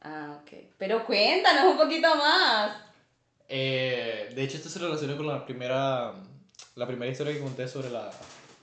[0.02, 0.52] Ah, ok.
[0.78, 2.76] Pero cuéntanos un poquito más.
[3.48, 6.14] Eh, de hecho, esto se relaciona con la primera,
[6.76, 8.10] la primera historia que conté sobre la,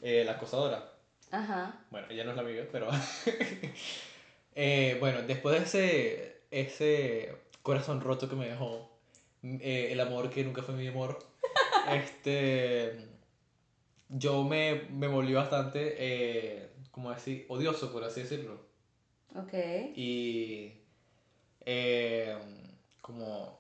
[0.02, 0.84] eh, la acosadora.
[1.32, 1.76] Ajá.
[1.92, 2.90] Bueno, ella no es la amiga, pero...
[4.60, 8.90] Eh, bueno, después de ese, ese corazón roto que me dejó,
[9.44, 11.20] mm, eh, el amor que nunca fue mi amor,
[11.92, 13.08] este,
[14.10, 18.60] yo me, me volví bastante, eh, como decir, odioso, por así decirlo.
[19.36, 19.54] Ok.
[19.96, 20.74] Y
[21.64, 22.36] eh,
[23.00, 23.60] como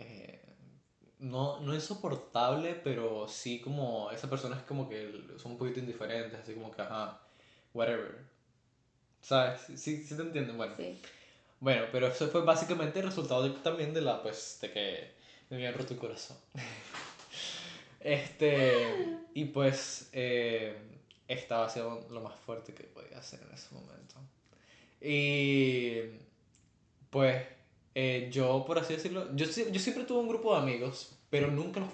[0.00, 0.40] eh,
[1.20, 6.40] no, no insoportable, pero sí como esa persona es como que son un poquito indiferentes,
[6.40, 7.20] así como que, ajá,
[7.74, 8.31] whatever.
[9.22, 9.60] ¿Sabes?
[9.80, 10.74] Sí, sí te entienden, bueno.
[10.76, 11.00] Sí.
[11.60, 15.10] Bueno, pero eso fue básicamente el resultado de- también de la, pues, de que
[15.50, 16.36] me habían roto el corazón.
[18.00, 20.76] Este, y pues eh,
[21.28, 24.16] estaba haciendo lo más fuerte que podía hacer en ese momento.
[25.00, 26.00] Y
[27.10, 27.44] pues
[27.94, 31.80] eh, yo, por así decirlo, yo, yo siempre tuve un grupo de amigos, pero nunca
[31.80, 31.90] los...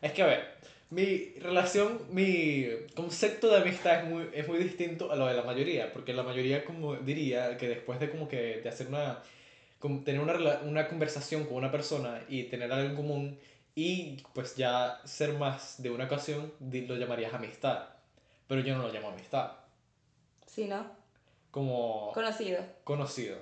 [0.00, 0.54] Es que, a ver,
[0.94, 5.42] mi relación, mi concepto de amistad es muy, es muy distinto a lo de la
[5.42, 9.20] mayoría, porque la mayoría como diría que después de como que de hacer una,
[10.04, 13.38] tener una, una conversación con una persona y tener algo en común
[13.74, 17.88] y pues ya ser más de una ocasión, lo llamarías amistad,
[18.46, 19.50] pero yo no lo llamo amistad,
[20.46, 20.86] Sí, ¿no?
[21.50, 22.58] como Conocido.
[22.84, 23.36] conocido.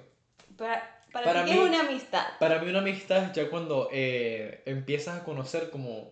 [0.57, 2.25] Para, para, Para ti, ¿qué mí- es una amistad?
[2.39, 6.11] Para mí una amistad es ya cuando eh, empiezas a conocer como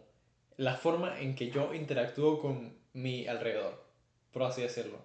[0.60, 3.82] la forma en que yo interactúo con mi alrededor,
[4.30, 4.98] por así decirlo.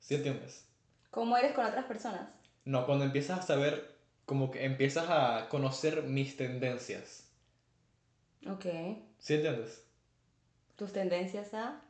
[0.00, 0.66] ¿Sí entiendes?
[1.12, 2.28] ¿Cómo eres con otras personas?
[2.64, 7.30] No, cuando empiezas a saber, como que empiezas a conocer mis tendencias.
[8.44, 8.66] Ok.
[9.20, 9.86] ¿Sí entiendes?
[10.74, 11.80] Tus tendencias a...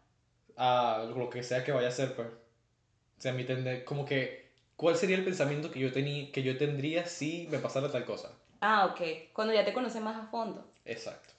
[0.56, 2.28] A lo que sea que vaya a ser, pues.
[2.28, 6.58] O sea, mi tende como que, ¿cuál sería el pensamiento que yo, tení, que yo
[6.58, 8.32] tendría si me pasara tal cosa?
[8.60, 9.32] Ah, ok.
[9.32, 10.70] Cuando ya te conoces más a fondo.
[10.84, 11.38] Exacto.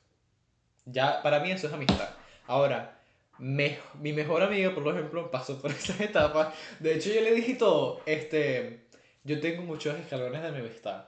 [0.92, 2.10] Ya, para mí eso es amistad.
[2.48, 2.98] Ahora,
[3.38, 6.54] me- mi mejor amiga, por ejemplo, pasó por esa etapa.
[6.80, 8.82] De hecho, yo le dije todo, este,
[9.24, 11.06] yo tengo muchos escalones de mi amistad.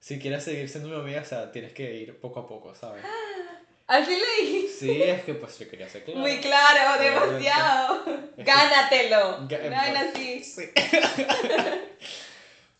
[0.00, 3.04] Si quieres seguir siendo mi amiga, o sea, tienes que ir poco a poco, ¿sabes?
[3.86, 4.68] Así le dije.
[4.68, 6.20] Sí, es que pues yo quería ser claro.
[6.20, 8.04] Muy claro, demasiado.
[8.36, 9.46] Que- Gánatelo.
[9.48, 10.42] Vaina así.
[10.42, 10.62] Sí.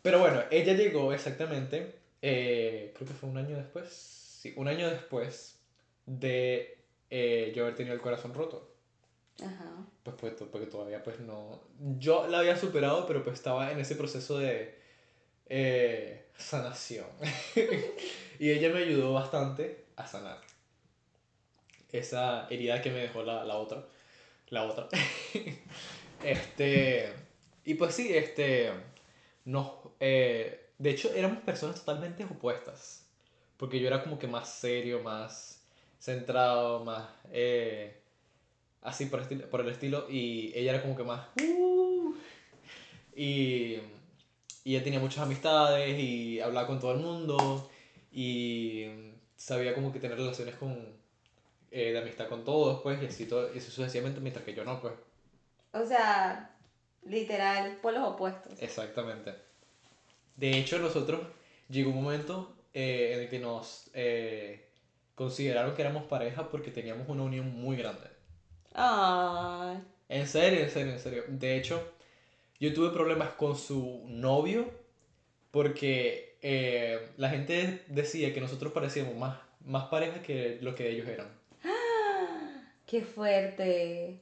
[0.02, 3.88] Pero bueno, ella llegó exactamente, eh, creo que fue un año después,
[4.40, 5.56] sí, un año después
[6.06, 6.78] de
[7.10, 8.72] eh, yo haber tenido el corazón roto.
[9.42, 9.86] Ajá.
[10.02, 11.62] Pues, pues porque todavía pues no...
[11.98, 14.78] Yo la había superado, pero pues estaba en ese proceso de
[15.46, 17.06] eh, sanación.
[18.38, 20.38] y ella me ayudó bastante a sanar
[21.92, 23.84] esa herida que me dejó la, la otra.
[24.48, 24.88] La otra.
[26.24, 27.12] este...
[27.64, 28.70] Y pues sí, este...
[29.44, 29.70] nos...
[30.00, 33.06] eh, de hecho, éramos personas totalmente opuestas.
[33.56, 35.61] Porque yo era como que más serio, más
[36.02, 37.08] centrado, más...
[37.30, 37.94] eh,
[38.82, 40.06] así por, estilo- por el estilo.
[40.10, 41.28] Y ella era como que más...
[41.40, 42.14] "Uh",
[43.14, 43.78] y,
[44.64, 47.70] y ella tenía muchas amistades y hablaba con todo el mundo.
[48.10, 48.86] Y
[49.36, 50.72] sabía como que tener relaciones con...
[51.70, 53.00] eh, de amistad con todos, pues.
[53.02, 54.94] Y así, todo, y así sucesivamente, mientras que yo no, pues.
[55.72, 56.50] O sea,
[57.04, 58.60] literal, por los opuestos.
[58.60, 59.34] Exactamente.
[60.36, 61.20] De hecho, nosotros
[61.68, 64.68] llegó un momento eh, en el que nos eh,
[65.14, 68.08] consideraron que éramos pareja porque teníamos una unión muy grande.
[68.74, 69.82] Ay.
[70.08, 71.24] En serio, en serio, en serio.
[71.28, 71.92] De hecho,
[72.60, 74.70] yo tuve problemas con su novio
[75.50, 81.08] porque eh, la gente decía que nosotros parecíamos más, más pareja que lo que ellos
[81.08, 81.28] eran.
[82.86, 84.20] Qué fuerte.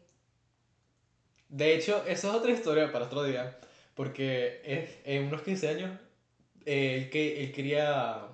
[1.48, 3.58] De hecho, esa es otra historia para otro día,
[3.94, 5.90] porque en unos 15 años
[6.64, 8.28] eh, él, que, él quería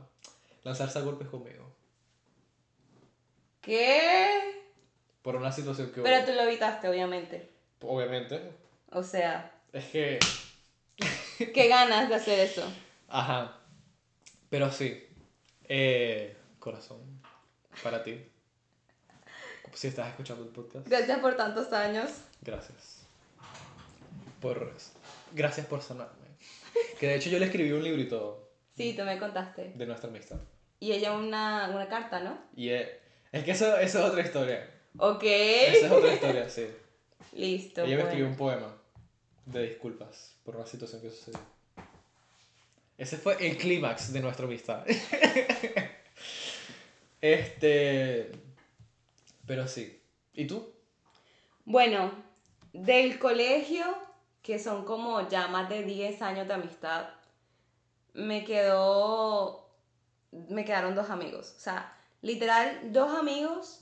[0.65, 1.66] lanzarse a golpes conmigo
[3.67, 4.53] ¿Qué?
[5.23, 6.25] por una situación que Pero hubo.
[6.27, 7.51] tú lo evitaste, obviamente.
[7.83, 8.41] Obviamente,
[8.93, 10.19] O sea, es que,
[11.53, 12.63] qué ganas de hacer eso.
[13.09, 13.59] ajá,
[14.49, 15.05] pero sí,
[15.65, 17.01] eh, corazón,
[17.83, 18.25] para ti,
[19.75, 22.09] si estás escuchando el podcast, Gracias por tantos años.
[22.41, 23.03] gracias.
[24.41, 24.73] Por,
[25.33, 26.27] gracias por sanarme.
[27.01, 29.73] Que de hecho yo le escribí un librito Sí, tú me contaste.
[29.75, 30.37] de nuestra amistad.
[30.79, 32.39] Y ella una, una carta, ¿no?
[32.55, 33.01] Y eh,
[33.37, 34.71] es que eso, eso es otra historia.
[34.99, 35.25] Ok.
[35.25, 36.67] Esa es otra historia, sí.
[37.33, 37.83] Listo.
[37.83, 38.09] Ella me bueno.
[38.09, 38.77] escribió un poema
[39.45, 41.41] de disculpas por una situación que sucedió.
[42.97, 44.85] Ese fue el clímax de nuestra amistad.
[47.21, 48.33] este.
[49.47, 50.01] Pero sí.
[50.33, 50.73] ¿Y tú?
[51.67, 52.11] Bueno,
[52.73, 53.85] del colegio,
[54.43, 57.09] que son como ya más de 10 años de amistad,
[58.15, 59.69] me quedó.
[60.31, 61.55] Me quedaron dos amigos.
[61.57, 61.96] O sea,
[62.27, 63.79] literal, dos amigos.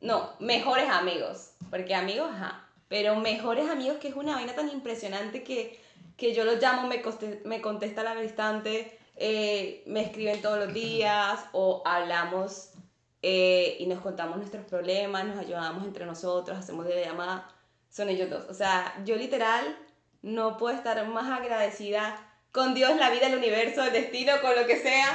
[0.00, 1.52] No, mejores amigos.
[1.70, 2.68] Porque amigos, ajá.
[2.88, 5.80] Pero mejores amigos, que es una vaina tan impresionante que,
[6.16, 10.74] que yo los llamo, me, coste- me contesta al instante, eh, me escriben todos los
[10.74, 12.70] días o hablamos
[13.22, 17.48] eh, y nos contamos nuestros problemas, nos ayudamos entre nosotros, hacemos llamada,
[17.88, 18.44] son ellos dos.
[18.50, 19.64] O sea, yo literal
[20.22, 22.16] no puedo estar más agradecida
[22.50, 25.08] con Dios, la vida, el universo, el destino, con lo que sea,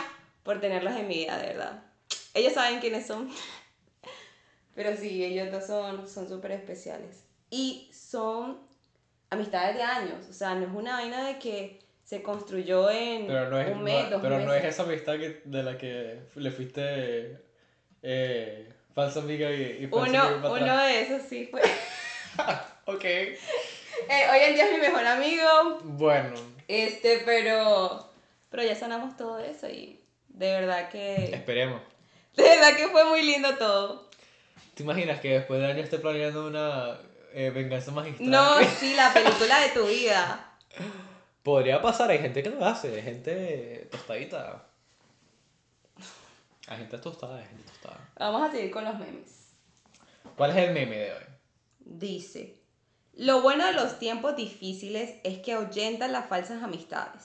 [0.44, 1.84] por tenerlos en mi vida, de verdad.
[2.38, 3.30] Ellos saben quiénes son.
[4.76, 7.24] Pero sí, ellos dos son son súper especiales.
[7.50, 8.60] Y son
[9.30, 10.26] amistades de años.
[10.30, 13.84] O sea, no es una vaina de que se construyó en Pero no es, un
[13.84, 14.48] mes, no- dos pero meses.
[14.48, 17.42] no es esa amistad que, de la que le fuiste
[18.04, 21.62] eh, falsa amiga y, y falsa Uno, amiga para uno de esos sí fue.
[22.86, 23.04] Ok.
[23.04, 23.38] Eh,
[24.32, 25.80] hoy en día es mi mejor amigo.
[25.84, 26.36] Bueno.
[26.70, 28.08] Este, pero.
[28.50, 31.26] Pero ya sanamos todo eso y de verdad que.
[31.34, 31.82] Esperemos.
[32.38, 34.08] De verdad que fue muy lindo todo.
[34.76, 37.00] ¿Te imaginas que después de años esté planeando una
[37.34, 38.30] eh, venganza magistral?
[38.30, 40.56] No, sí, la película de tu vida.
[41.42, 44.68] Podría pasar, hay gente que lo hace, hay gente tostadita.
[46.68, 48.10] Hay gente tostada, hay gente tostada.
[48.20, 49.54] Vamos a seguir con los memes.
[50.36, 51.24] ¿Cuál es el meme de hoy?
[51.80, 52.60] Dice,
[53.14, 57.24] lo bueno de los tiempos difíciles es que ahuyentan las falsas amistades.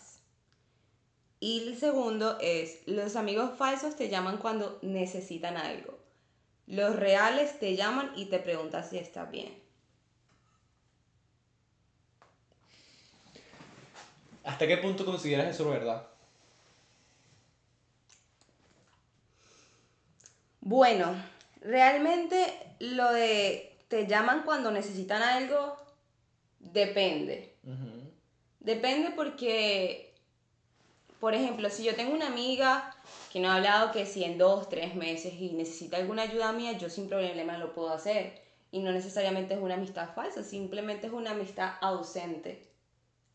[1.42, 5.98] Y el segundo es, los amigos falsos te llaman cuando necesitan algo.
[6.68, 9.52] Los reales te llaman y te preguntan si estás bien.
[14.44, 16.06] ¿Hasta qué punto consideras eso verdad?
[20.60, 21.12] Bueno,
[21.60, 25.76] realmente lo de te llaman cuando necesitan algo
[26.60, 27.56] depende.
[28.60, 30.11] Depende porque,
[31.22, 32.96] por ejemplo, si yo tengo una amiga
[33.32, 36.72] que no ha hablado que si en dos, tres meses y necesita alguna ayuda mía,
[36.72, 38.42] yo sin problema lo puedo hacer.
[38.72, 42.68] Y no necesariamente es una amistad falsa, simplemente es una amistad ausente,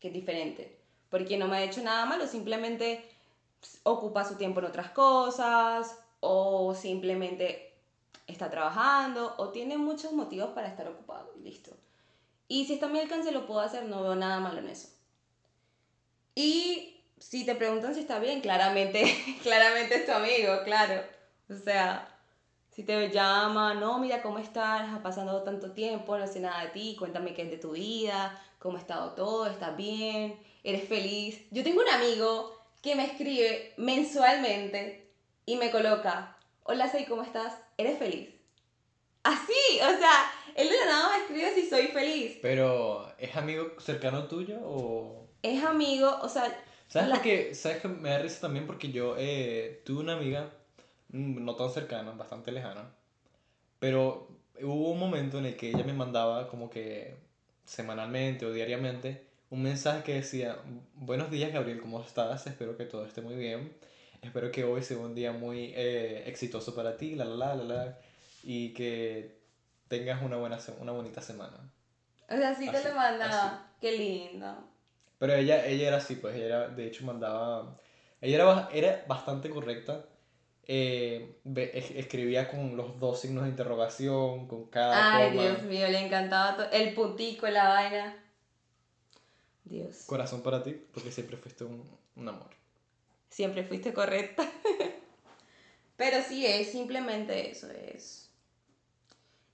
[0.00, 0.78] que es diferente.
[1.08, 3.08] Porque no me ha hecho nada malo, simplemente
[3.84, 7.72] ocupa su tiempo en otras cosas o simplemente
[8.26, 11.70] está trabajando o tiene muchos motivos para estar ocupado y listo.
[12.48, 14.90] Y si está a mi alcance lo puedo hacer, no veo nada malo en eso.
[16.34, 19.04] Y si te preguntan si está bien, claramente,
[19.42, 21.02] claramente es tu amigo, claro.
[21.50, 22.08] O sea,
[22.70, 26.70] si te llama, no, mira cómo estás, ha pasado tanto tiempo, no sé nada de
[26.70, 31.46] ti, cuéntame qué es de tu vida, cómo ha estado todo, estás bien, eres feliz.
[31.50, 35.10] Yo tengo un amigo que me escribe mensualmente
[35.46, 37.54] y me coloca, hola, Sei, ¿cómo estás?
[37.76, 38.28] ¿Eres feliz?
[39.24, 42.38] Así, o sea, él de la nada me escribe si soy feliz.
[42.40, 45.28] Pero, ¿es amigo cercano tuyo o...?
[45.42, 46.64] es amigo, o sea...
[46.88, 47.54] ¿Sabes por qué?
[47.54, 48.66] ¿Sabes que me da risa también?
[48.66, 50.50] Porque yo eh, tuve una amiga,
[51.10, 52.90] mm, no tan cercana, bastante lejana,
[53.78, 54.28] pero
[54.62, 57.16] hubo un momento en el que ella me mandaba como que
[57.64, 60.58] semanalmente o diariamente un mensaje que decía,
[60.94, 62.46] buenos días Gabriel, ¿cómo estás?
[62.46, 63.72] Espero que todo esté muy bien.
[64.20, 67.98] Espero que hoy sea un día muy eh, exitoso para ti, la la la la
[68.42, 69.38] y que
[69.88, 71.56] tengas una buena una bonita semana.
[72.28, 73.66] O sea, sí te Así, lo mandaba.
[73.80, 74.64] Qué lindo.
[75.18, 77.76] Pero ella, ella era así, pues ella era, de hecho mandaba,
[78.20, 80.04] ella era, era bastante correcta,
[80.64, 81.34] eh,
[81.96, 86.56] escribía con los dos signos de interrogación, con cada Ay, coma, Dios mío, le encantaba
[86.56, 88.24] to- el puntico, la vaina.
[89.64, 90.04] Dios.
[90.06, 91.82] corazón para ti, porque siempre fuiste un,
[92.16, 92.48] un amor.
[93.28, 94.50] Siempre fuiste correcta.
[95.96, 98.30] Pero sí, es simplemente eso, es.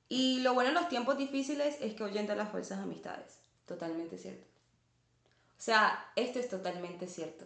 [0.09, 3.40] Y lo bueno en los tiempos difíciles es que ahuyenta las falsas amistades.
[3.66, 4.46] Totalmente cierto.
[5.59, 7.45] O sea, esto es totalmente cierto.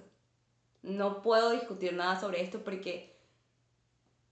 [0.83, 3.17] No puedo discutir nada sobre esto porque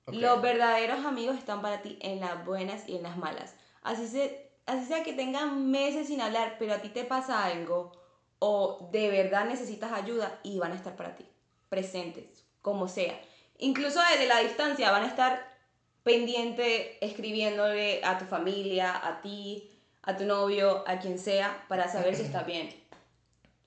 [0.06, 3.54] los verdaderos amigos están para ti en las buenas y en las malas.
[3.82, 7.92] Así, se, así sea que tengan meses sin hablar, pero a ti te pasa algo
[8.38, 11.26] o de verdad necesitas ayuda y van a estar para ti,
[11.68, 13.20] presentes, como sea.
[13.58, 15.56] Incluso desde la distancia van a estar
[16.02, 19.70] pendiente escribiéndole a tu familia, a ti,
[20.02, 22.68] a tu novio, a quien sea, para saber si está bien.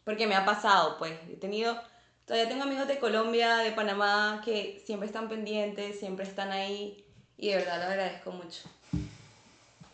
[0.10, 1.80] Porque me ha pasado, pues, he tenido,
[2.26, 7.06] todavía tengo amigos de Colombia, de Panamá, que siempre están pendientes, siempre están ahí,
[7.38, 8.67] y de verdad lo agradezco mucho.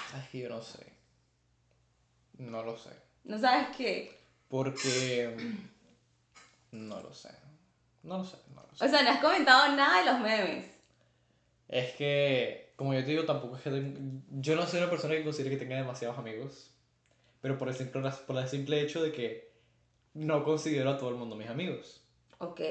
[0.09, 0.79] Sabes que yo no sé,
[2.37, 2.91] no lo sé,
[3.25, 4.17] ¿No sabes qué?
[4.47, 5.35] porque
[6.71, 7.31] no lo sé,
[8.03, 8.85] no lo sé, no lo sé.
[8.85, 10.65] O sea, no has comentado nada de los memes.
[11.67, 15.13] Es que, como yo te digo, tampoco es que ten- yo no soy una persona
[15.15, 16.71] que considere que tenga demasiados amigos,
[17.41, 19.54] pero por el simple, por el simple hecho de que
[20.15, 22.03] no considero a todo el mundo mis amigos.
[22.39, 22.61] Ok.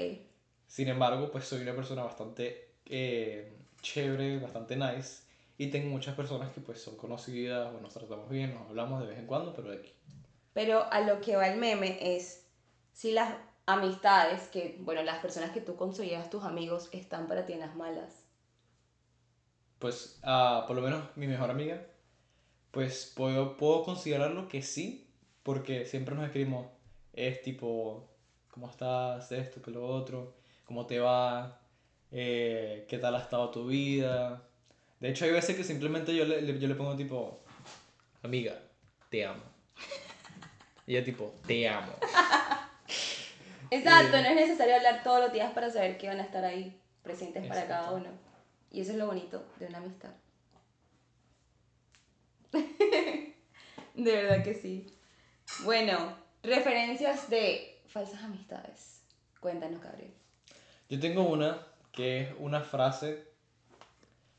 [0.66, 5.22] Sin embargo, pues soy una persona bastante eh, chévere, bastante nice,
[5.57, 9.07] y tengo muchas personas que pues son conocidas o nos tratamos bien, nos hablamos de
[9.07, 9.92] vez en cuando, pero de aquí.
[10.52, 12.46] Pero a lo que va el meme es
[12.92, 13.35] si las
[13.66, 17.76] amistades, que, bueno, las personas que tú consideras tus amigos están para ti en las
[17.76, 18.24] malas.
[19.78, 21.87] Pues, ah, por lo menos mi mejor amiga,
[22.70, 25.09] pues puedo, puedo considerarlo que sí,
[25.42, 26.66] porque siempre nos escribimos,
[27.16, 28.09] es tipo,
[28.50, 29.31] ¿cómo estás?
[29.33, 31.61] Esto, que lo otro, ¿cómo te va?
[32.11, 34.42] Eh, ¿qué tal ha estado tu vida?
[35.00, 37.40] De hecho, hay veces que simplemente yo le, yo le pongo tipo,
[38.22, 38.59] amiga,
[39.11, 39.42] te amo.
[40.87, 41.92] Y ella tipo, te amo.
[43.70, 44.22] Exacto, Eh.
[44.22, 47.46] no es necesario hablar todos los días para saber que van a estar ahí presentes
[47.46, 48.09] para cada uno.
[48.70, 50.11] Y eso es lo bonito de una amistad.
[52.53, 53.33] de
[53.94, 54.87] verdad que sí.
[55.64, 59.02] Bueno, referencias de falsas amistades.
[59.40, 60.12] Cuéntanos, Gabriel.
[60.88, 63.24] Yo tengo una que es una frase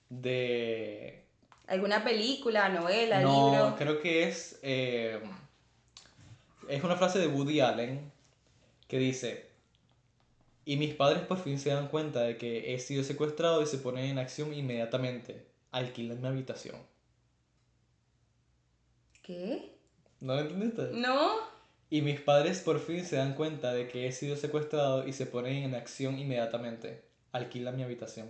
[0.09, 1.23] de
[1.67, 3.75] ¿Alguna película, novela, No, libro?
[3.77, 4.59] creo que es.
[4.61, 5.19] eh,
[6.69, 8.11] es una frase de Woody Allen
[8.87, 9.49] que dice:
[10.65, 13.79] Y mis padres por fin se dan cuenta de que he sido secuestrado y se
[13.79, 15.47] ponen en acción inmediatamente.
[15.71, 16.75] Alquilan mi habitación.
[19.23, 19.75] ¿Qué?
[20.21, 20.89] ¿No lo entendiste?
[20.93, 21.54] ¿No?
[21.89, 25.25] Y mis padres por fin se dan cuenta de que he sido secuestrado y se
[25.25, 27.03] ponen en acción inmediatamente.
[27.31, 28.27] Alquilan mi habitación.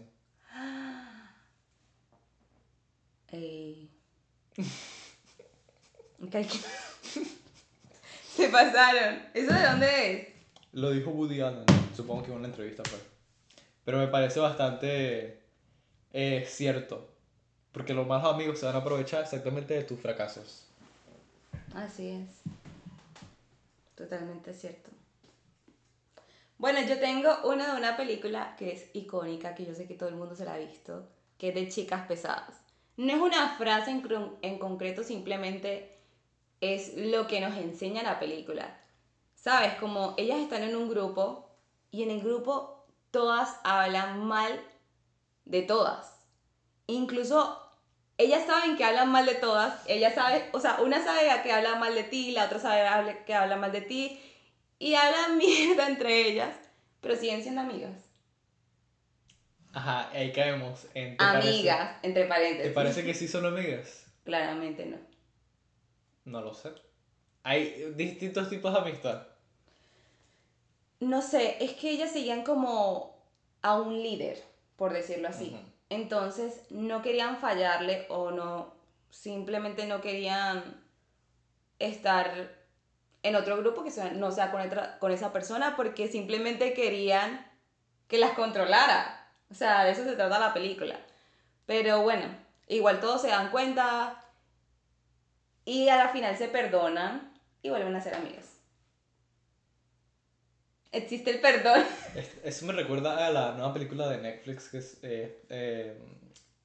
[3.31, 3.89] Ey.
[8.35, 9.21] Se pasaron.
[9.33, 10.27] ¿Eso de dónde es?
[10.73, 11.65] Lo dijo Woody Allen,
[11.95, 12.99] supongo que en una entrevista fue.
[13.85, 15.41] Pero me parece bastante
[16.11, 17.09] eh, cierto.
[17.71, 20.65] Porque los malos amigos se van a aprovechar exactamente de tus fracasos.
[21.73, 22.41] Así es.
[23.95, 24.91] Totalmente cierto.
[26.57, 30.09] Bueno, yo tengo una de una película que es icónica, que yo sé que todo
[30.09, 32.61] el mundo se la ha visto, que es de Chicas Pesadas.
[32.97, 34.03] No es una frase en,
[34.41, 35.97] en concreto, simplemente
[36.61, 38.81] es lo que nos enseña la película.
[39.35, 39.75] ¿Sabes?
[39.75, 41.49] Como ellas están en un grupo
[41.91, 44.59] y en el grupo todas hablan mal
[45.43, 46.19] de todas.
[46.87, 47.64] Incluso
[48.17, 51.75] ellas saben que hablan mal de todas, ellas saben, o sea, una sabe que habla
[51.75, 54.19] mal de ti, la otra sabe que habla mal de ti,
[54.79, 56.55] y hablan mierda entre ellas,
[57.01, 57.91] pero siguen siendo amigas.
[59.73, 61.17] Ajá, ahí caemos en...
[61.17, 62.63] ¿te parece- Amigas, entre paréntesis.
[62.63, 64.05] ¿Te parece que sí son amigas?
[64.23, 64.97] Claramente no.
[66.23, 66.71] No lo sé.
[67.43, 69.27] Hay distintos tipos de amistad.
[71.01, 73.21] No sé, es que ellas seguían como
[73.61, 74.41] a un líder,
[74.77, 75.55] por decirlo así.
[75.89, 78.73] Entonces no querían fallarle o no,
[79.11, 80.83] simplemente no querían
[81.79, 82.51] estar
[83.23, 87.45] en otro grupo que no sea con, otra- con esa persona porque simplemente querían
[88.07, 89.29] que las controlara.
[89.51, 90.99] O sea, de eso se trata la película.
[91.65, 92.27] Pero bueno,
[92.67, 94.21] igual todos se dan cuenta
[95.65, 98.54] y a la final se perdonan y vuelven a ser amigas.
[100.95, 101.83] Existe el perdón.
[102.15, 105.97] Es- Eso me recuerda a la nueva película de Netflix que es eh, eh,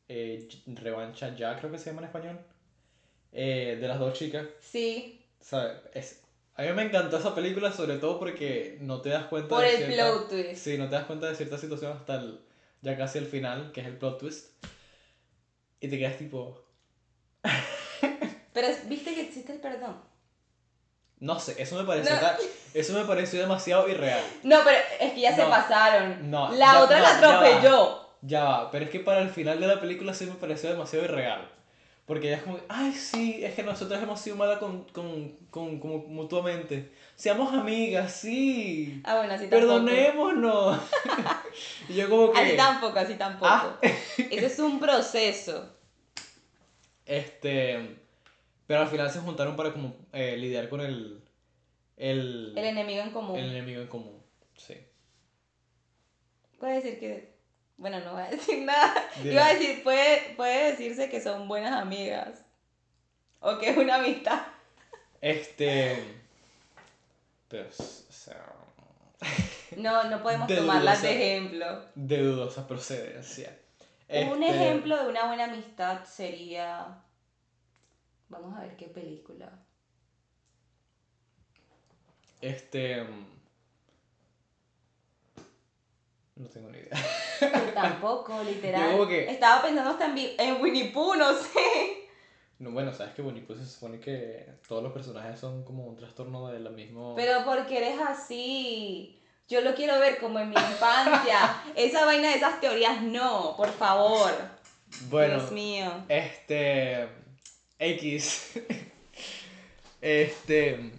[0.08, 2.38] eh, Revancha Ya, creo que se llama en español.
[3.32, 4.46] Eh, de las dos chicas.
[4.60, 5.78] Sí, ¿sabes?
[5.94, 6.20] Es,
[6.56, 9.70] a mí me encantó esa película sobre todo porque no te das cuenta por de
[9.70, 10.56] el cierta- plot twist.
[10.64, 12.40] Sí, no te das cuenta de cierta situación hasta el,
[12.82, 14.50] ya casi el final, que es el plot twist.
[15.80, 16.62] Y te quedas tipo,
[18.52, 19.96] Pero viste que existe el perdón.
[21.20, 22.20] No sé, eso me pareció, No.
[22.74, 24.22] eso me pareció demasiado irreal.
[24.42, 26.30] No, pero es que ya se pasaron.
[26.30, 27.34] no, la ya- otra la ya va.
[27.38, 28.00] atropelló.
[28.22, 31.04] Ya va, pero es que para el final de la película sí me pareció demasiado
[31.04, 31.48] irreal.
[32.06, 35.78] Porque ella es como, ay, sí, es que nosotros hemos sido malas con, con, con,
[35.78, 36.90] como mutuamente.
[37.14, 39.00] Seamos amigas, sí.
[39.04, 39.60] Ah, bueno, así tampoco.
[39.84, 40.80] Perdonémonos.
[41.88, 42.40] y yo como que...
[42.40, 43.46] Así tampoco, así tampoco.
[43.52, 43.78] Ah.
[44.28, 45.68] Eso es un proceso.
[47.06, 47.99] Este,
[48.70, 51.20] pero al final se juntaron para como eh, lidiar con el,
[51.96, 53.36] el, El enemigo en común.
[53.36, 54.22] el enemigo en común.
[54.56, 54.76] Sí.
[56.60, 57.34] Puede decir que.
[57.78, 58.94] Bueno, no voy a decir nada.
[59.16, 59.32] Dile.
[59.32, 62.44] Iba a decir, puede, puede decirse que son buenas amigas.
[63.40, 64.40] O que es una amistad.
[65.20, 66.00] Este,
[67.48, 68.40] pero, o sea,
[69.78, 71.08] No, no podemos De tomarlas dudosa.
[71.12, 71.84] de ejemplo.
[71.96, 73.58] de dudosa procedencia.
[74.08, 77.02] Un Este, ejemplo de una buena amistad sería.
[78.30, 79.50] Vamos a ver qué película.
[82.40, 83.04] Este,
[86.36, 86.96] no tengo ni idea.
[87.40, 88.82] Yo tampoco, literal.
[88.92, 92.08] Yo como que- Estaba pensando hasta en, en Winnie Pooh, no sé.
[92.58, 95.96] No, bueno, sabes que Bonnie pues se supone que todos los personajes son como un
[95.96, 97.14] trastorno de la misma...
[97.16, 99.18] Pero porque eres así.
[99.48, 101.62] Yo lo quiero ver como en mi infancia.
[101.74, 104.30] Esa vaina de esas teorías, no, por favor.
[105.08, 105.90] bueno, Dios mío.
[106.08, 107.08] Este.
[107.80, 108.52] X.
[110.02, 110.92] Este.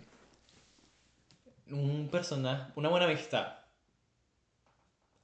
[1.70, 2.72] Un personaje.
[2.76, 3.58] Una buena amistad.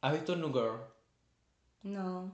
[0.01, 0.79] ¿Has visto New Girl?
[1.83, 2.33] No.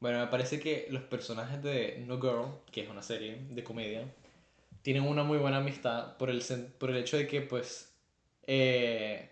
[0.00, 4.12] Bueno, me parece que los personajes de New Girl, que es una serie de comedia,
[4.82, 6.42] tienen una muy buena amistad por el,
[6.78, 7.92] por el hecho de que, pues.
[8.46, 9.30] eh,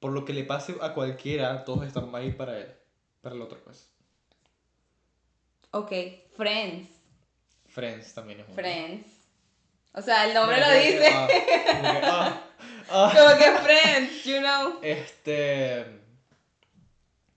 [0.00, 2.72] por lo que le pase a cualquiera, todos están ahí para él.
[3.22, 3.90] Para el otro, pues.
[5.72, 5.92] Ok,
[6.36, 6.91] Friends.
[7.72, 8.54] Friends también es una.
[8.54, 9.06] Friends.
[9.94, 11.08] O sea, el nombre lo que, dice.
[11.12, 12.44] ah, como que, ah,
[12.90, 13.12] ah.
[13.14, 14.78] Como que Friends, you know.
[14.82, 15.86] Este.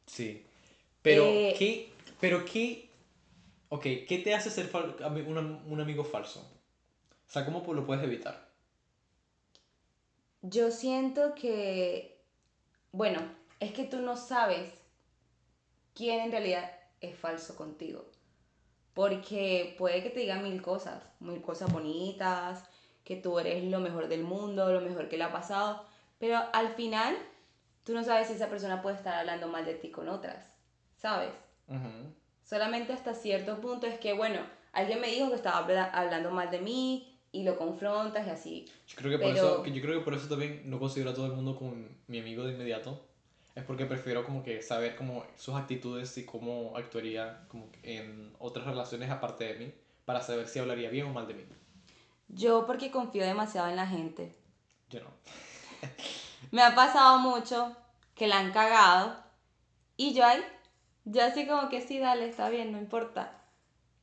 [0.06, 0.46] Sí.
[1.02, 1.56] Pero, Eh.
[1.58, 1.92] ¿qué?
[2.20, 2.90] Pero, ¿qué?
[3.70, 4.96] Ok, ¿qué te hace ser fal-
[5.28, 6.40] un, un amigo falso?
[7.28, 8.46] O sea, ¿cómo lo puedes evitar?
[10.42, 12.18] Yo siento que,
[12.92, 13.20] bueno,
[13.60, 14.72] es que tú no sabes
[15.96, 16.72] quién en realidad
[17.02, 18.06] es falso contigo.
[18.96, 22.64] Porque puede que te digan mil cosas, mil cosas bonitas,
[23.04, 25.86] que tú eres lo mejor del mundo, lo mejor que le ha pasado,
[26.18, 27.16] pero al final
[27.84, 30.58] tú no sabes si esa persona puede estar hablando mal de ti con otras,
[30.96, 31.30] ¿sabes?
[32.44, 34.40] Solamente hasta cierto punto es que, bueno,
[34.72, 38.66] alguien me dijo que estaba habla- hablando mal de mí y lo confrontas y así.
[38.88, 41.12] Yo creo que por Pero- eso, que yo creo que por eso también no considero
[41.12, 41.76] a todo el mundo como
[42.08, 43.06] mi amigo de inmediato.
[43.56, 48.66] Es porque prefiero como que saber como sus actitudes y cómo actuaría como en otras
[48.66, 51.44] relaciones aparte de mí para saber si hablaría bien o mal de mí.
[52.28, 54.36] Yo porque confío demasiado en la gente.
[54.90, 55.10] Yo no.
[56.52, 57.76] Me ha pasado mucho
[58.14, 59.16] que la han cagado
[59.96, 60.44] y yo ahí,
[61.06, 63.42] yo así como que sí, dale, está bien, no importa.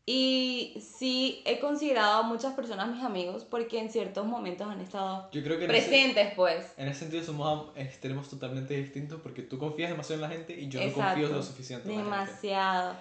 [0.05, 5.31] Y sí he considerado a muchas personas mis amigos porque en ciertos momentos han estado
[5.31, 6.73] Yo creo que en ese- presentes, pues.
[6.77, 10.69] En ese sentido somos extremos totalmente distintos porque tú confías demasiado en la gente y
[10.69, 12.11] yo no confío lo suficiente en la gente.
[12.33, 12.97] Demasiado.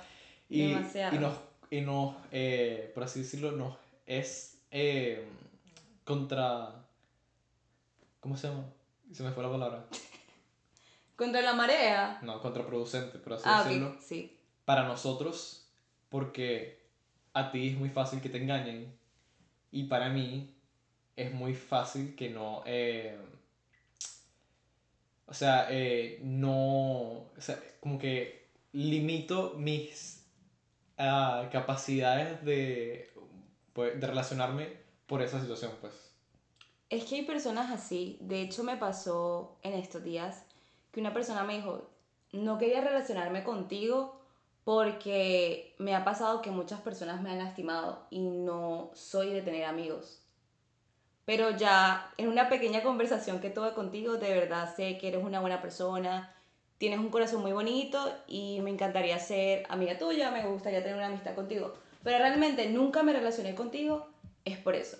[0.47, 1.15] Y, demasiado.
[1.15, 1.37] y nos,
[1.71, 3.75] y nos eh, por así decirlo, nos
[4.05, 5.27] es eh,
[6.03, 6.75] contra...
[8.19, 8.65] ¿Cómo se llama?
[9.11, 9.85] Se me fue la palabra.
[11.15, 12.19] Contra la marea.
[12.23, 13.95] No, contraproducente, por así Ah, decirlo.
[13.99, 14.35] sí.
[14.65, 15.67] Para nosotros,
[16.09, 16.80] porque
[17.33, 18.93] a ti es muy fácil que te engañen
[19.71, 20.53] y para mí
[21.15, 22.63] es muy fácil que no...
[22.65, 23.17] eh,
[25.25, 27.29] o sea, eh, no...
[27.37, 30.25] O sea, como que limito mis
[30.97, 33.09] ah, capacidades de,
[33.73, 34.77] pues, de relacionarme
[35.07, 35.93] por esa situación, pues.
[36.89, 38.17] Es que hay personas así.
[38.21, 40.43] De hecho, me pasó en estos días
[40.91, 41.89] que una persona me dijo,
[42.33, 44.20] no quería relacionarme contigo
[44.63, 49.65] porque me ha pasado que muchas personas me han lastimado y no soy de tener
[49.65, 50.17] amigos.
[51.25, 55.39] pero ya en una pequeña conversación que tuve contigo, de verdad sé que eres una
[55.39, 56.33] buena persona,
[56.77, 61.07] tienes un corazón muy bonito y me encantaría ser amiga tuya, me gustaría tener una
[61.07, 61.73] amistad contigo.
[62.03, 64.07] Pero realmente nunca me relacioné contigo,
[64.45, 64.97] es por eso.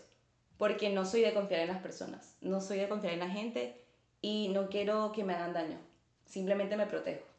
[0.57, 3.83] Porque no soy de confiar en las personas, no soy de confiar en la gente
[4.21, 5.79] y no quiero que me hagan daño.
[6.25, 7.30] Simplemente me protejo.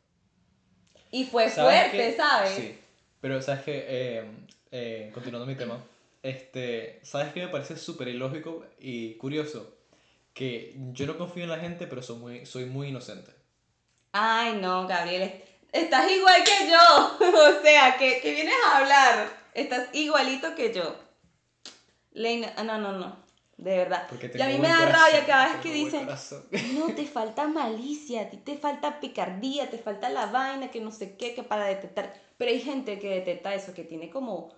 [1.13, 2.17] Y fue ¿Sabes fuerte, qué?
[2.17, 2.51] ¿sabes?
[2.51, 2.79] Sí,
[3.21, 4.25] pero sabes que, eh,
[4.73, 5.79] eh, continuando mi tema,
[6.23, 9.77] este, ¿sabes qué me parece súper ilógico y curioso?
[10.35, 13.31] Que yo no confío en la gente, pero soy muy, soy muy inocente.
[14.13, 17.27] Ay, no, Gabriel, est- estás igual que yo.
[17.59, 19.29] o sea, que, que vienes a hablar.
[19.55, 20.97] Estás igualito que yo.
[22.13, 23.17] Leina, ah, no, no, no.
[23.59, 24.09] De verdad.
[24.34, 26.09] Y a mí me da corazón, rabia cada vez que dicen,
[26.74, 30.90] no, te falta malicia, a ti te falta picardía, te falta la vaina, que no
[30.90, 32.12] sé qué, que para detectar.
[32.38, 34.53] Pero hay gente que detecta eso, que tiene como,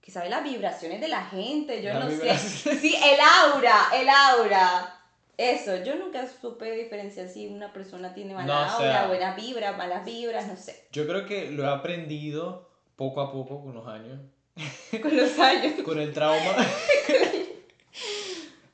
[0.00, 2.16] que sabe las vibraciones de la gente, yo Las no sé.
[2.16, 2.80] vibraciones.
[2.80, 4.94] Sí, el aura, el aura.
[5.36, 9.34] Eso, yo nunca supe diferenciar si una persona tiene mala No, o aura, sea- buena
[9.36, 10.88] vibra, malas vibras, no sé.
[10.90, 14.18] Yo creo que lo he aprendido poco a poco con los años.
[15.02, 15.74] Con los años.
[15.84, 16.56] Con el trauma.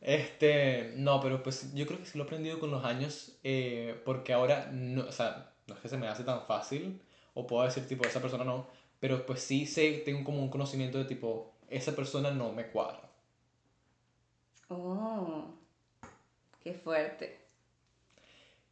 [0.05, 4.01] Este, no, pero pues yo creo que sí lo he aprendido con los años, eh,
[4.07, 7.03] porque ahora, no, o sea, no es que se me hace tan fácil,
[7.35, 8.69] o puedo decir tipo, esa persona no,
[9.01, 13.11] pero pues sí sé, tengo como un conocimiento de tipo, esa persona no me cuadra.
[14.69, 15.55] Oh,
[16.63, 17.41] qué fuerte.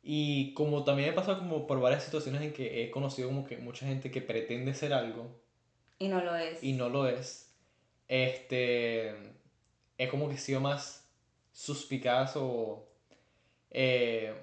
[0.02, 3.56] Y como también he pasado como por varias situaciones en que he conocido como que
[3.58, 5.40] mucha gente que pretende ser algo
[5.98, 6.60] Y no lo es.
[6.60, 7.52] y no lo es,
[8.08, 9.10] este,
[9.98, 11.01] es como que he sido más
[11.52, 12.88] suspicaz o
[13.70, 14.34] eh,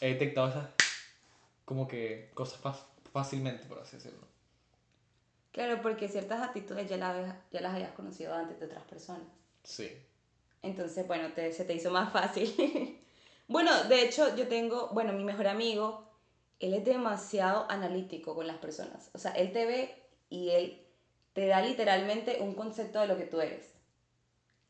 [0.00, 0.68] he detectado esas
[1.64, 4.26] como que cosas fas- fácilmente, por así decirlo.
[5.52, 9.26] Claro, porque ciertas actitudes ya las, ya las habías conocido antes de otras personas.
[9.64, 9.90] Sí.
[10.62, 13.00] Entonces, bueno, te- se te hizo más fácil.
[13.48, 16.10] bueno, de hecho, yo tengo, bueno, mi mejor amigo,
[16.60, 19.10] él es demasiado analítico con las personas.
[19.14, 19.94] O sea, él te ve
[20.28, 20.86] y él
[21.32, 23.72] te da literalmente un concepto de lo que tú eres.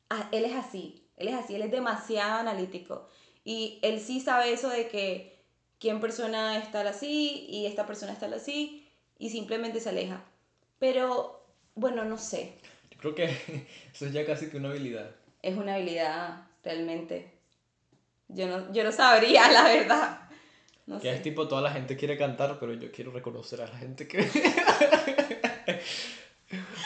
[0.08, 3.08] Ah, él es así, él es así, él es demasiado analítico.
[3.44, 5.36] Y él sí sabe eso de que
[5.78, 8.86] quién persona está así y esta persona está así
[9.18, 10.22] y simplemente se aleja.
[10.78, 11.42] Pero,
[11.74, 12.54] bueno, no sé.
[12.90, 13.24] Yo creo que
[13.94, 15.10] eso es ya casi que una habilidad.
[15.42, 17.30] es una habilidad realmente.
[18.28, 20.20] Yo no, yo no sabría, la verdad.
[20.86, 21.22] No Que es sé.
[21.22, 24.18] tipo, toda la gente quiere cantar, pero yo quiero reconocer a la gente que...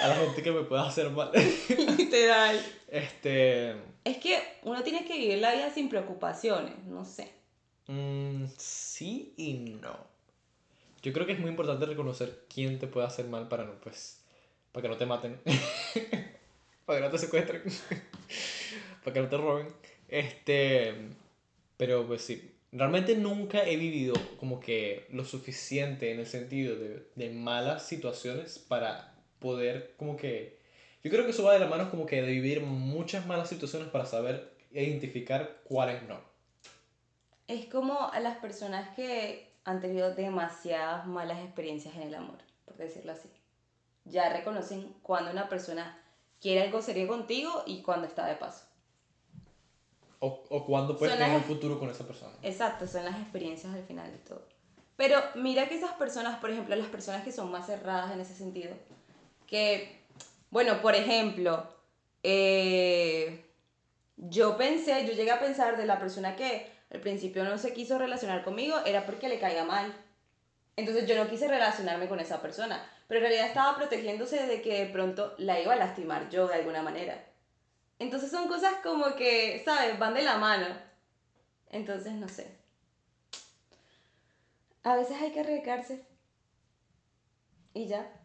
[0.00, 1.30] a la gente que me pueda hacer mal.
[1.98, 2.61] Literal.
[2.88, 3.76] Este...
[4.04, 7.30] Es que uno tiene que vivir la vida sin preocupaciones, no sé.
[7.86, 10.08] mm, sí y no.
[11.02, 14.20] Yo creo que es muy importante reconocer quién te puede hacer mal para no, pues,
[14.72, 15.40] para que no te maten,
[16.84, 17.62] para que no te secuestren,
[19.04, 19.68] para que no te roben.
[20.08, 20.94] Este,
[21.76, 27.06] pero pues sí, realmente nunca he vivido como que lo suficiente en el sentido de,
[27.14, 30.61] de malas situaciones para poder como que...
[31.03, 33.88] Yo creo que eso va de la mano como que de vivir muchas malas situaciones
[33.88, 36.20] para saber identificar cuáles no.
[37.49, 42.76] Es como a las personas que han tenido demasiadas malas experiencias en el amor, por
[42.76, 43.28] decirlo así.
[44.05, 45.99] Ya reconocen cuando una persona
[46.41, 48.64] quiere algo serio contigo y cuando está de paso.
[50.20, 52.32] O, o cuándo puedes Son tener las- un futuro con esa persona.
[52.43, 54.47] Exacto, son las experiencias al final de todo.
[54.97, 58.34] Pero mira que esas personas, por ejemplo, las personas que son más cerradas en ese
[58.34, 58.74] sentido,
[59.51, 60.07] que,
[60.51, 61.74] bueno, por ejemplo,
[62.22, 63.44] eh,
[64.16, 67.98] yo pensé, yo llegué a pensar de la persona que al principio no se quiso
[67.98, 69.92] relacionar conmigo, era porque le caiga mal.
[70.76, 74.84] Entonces yo no quise relacionarme con esa persona, pero en realidad estaba protegiéndose de que
[74.84, 77.22] de pronto la iba a lastimar yo de alguna manera.
[77.98, 79.98] Entonces son cosas como que, ¿sabes?
[79.98, 80.66] Van de la mano.
[81.70, 82.57] Entonces, no sé.
[84.84, 86.07] A veces hay que arriesgarse.
[87.74, 88.20] Y ya.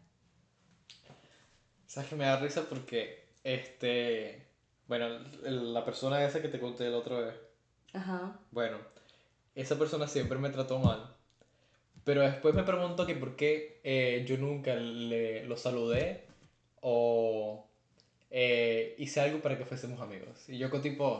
[1.96, 2.66] ¿Sabes que me da risa?
[2.68, 4.42] Porque, este,
[4.86, 5.06] bueno,
[5.46, 7.34] el- la persona esa que te conté la otra vez,
[7.94, 8.38] Ajá.
[8.50, 8.76] bueno,
[9.54, 11.16] esa persona siempre me trató mal.
[12.04, 16.26] Pero después me pregunto que por qué eh, yo nunca le, lo saludé
[16.82, 17.66] o
[18.30, 20.46] eh, hice algo para que fuésemos amigos.
[20.50, 21.16] Y yo con tipo,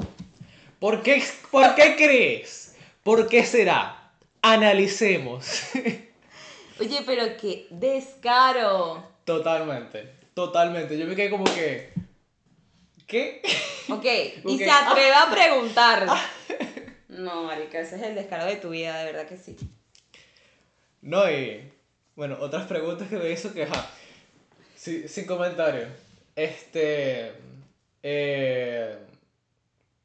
[0.78, 2.76] ¿por qué, ¿por qué crees?
[3.02, 4.12] ¿Por qué será?
[4.42, 5.70] Analicemos.
[6.80, 9.02] Oye, pero qué descaro.
[9.24, 10.98] Totalmente, totalmente.
[10.98, 11.90] Yo me quedé como que,
[13.06, 13.40] ¿qué?
[13.88, 14.04] Ok,
[14.44, 16.06] y se atreve a preguntar.
[17.08, 19.56] No, marica, ese es el descaro de tu vida, de verdad que sí.
[21.00, 21.72] No, y
[22.14, 23.88] bueno, otras preguntas que me hizo que, ajá,
[24.76, 25.86] sí, sin comentario.
[26.34, 27.32] Este,
[28.02, 28.98] eh,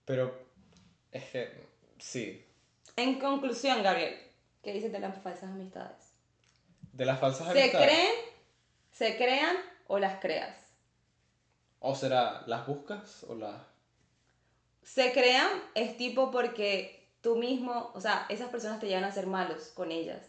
[0.06, 0.34] Pero
[1.12, 1.52] es que,
[2.00, 2.46] sí.
[2.96, 4.18] En conclusión, Gabriel,
[4.64, 6.14] ¿qué dices de las falsas amistades?
[6.94, 7.90] De las falsas ¿Se amistades.
[7.90, 8.16] creen,
[8.94, 9.58] se crean
[9.88, 10.56] o las creas?
[11.80, 13.62] O será, ¿las buscas o las...?
[14.84, 19.28] Se crean es tipo porque tú mismo, o sea, esas personas te llevan a ser
[19.28, 20.22] malos con ellas.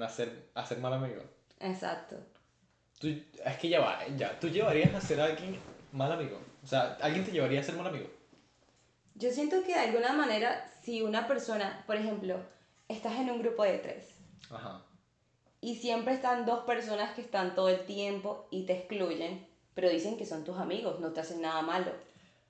[0.00, 1.22] Hacer, hacer mal amigo.
[1.60, 2.16] Exacto.
[2.98, 4.38] Tú, es que ya va, ya.
[4.38, 5.58] ¿Tú llevarías a ser alguien
[5.92, 6.40] mal amigo?
[6.62, 8.08] O sea, ¿alguien te llevaría a ser mal amigo?
[9.14, 12.38] Yo siento que de alguna manera, si una persona, por ejemplo,
[12.88, 14.16] estás en un grupo de tres
[14.50, 14.82] Ajá.
[15.60, 20.16] Y siempre están dos personas que están todo el tiempo y te excluyen, pero dicen
[20.16, 21.92] que son tus amigos, no te hacen nada malo,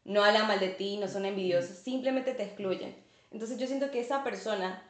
[0.05, 2.95] no hablan mal de ti, no son envidiosos, simplemente te excluyen.
[3.31, 4.83] Entonces yo siento que esa persona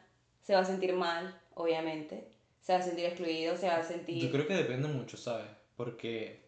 [0.43, 2.27] se va a sentir mal, obviamente,
[2.61, 4.23] se va a sentir excluido, se va a sentir...
[4.23, 5.47] Yo creo que depende mucho, ¿sabes?
[5.75, 6.41] Porque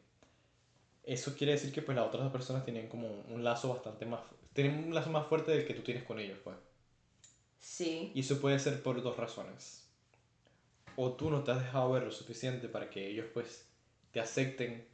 [1.03, 4.21] eso quiere decir que pues las otras personas tienen como un lazo bastante más...
[4.53, 6.57] Tienen un lazo más fuerte del que tú tienes con ellos, pues.
[7.59, 9.88] Sí, Y eso puede ser por dos razones.
[11.01, 13.65] O tú no te has dejado ver lo suficiente para que ellos pues
[14.11, 14.85] te acepten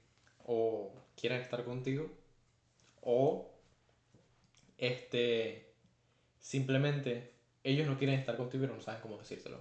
[0.45, 2.11] o quieran estar contigo.
[3.01, 3.51] O
[4.77, 5.73] este
[6.39, 7.31] simplemente
[7.63, 9.57] ellos no quieren estar contigo pero no saben cómo decírtelo.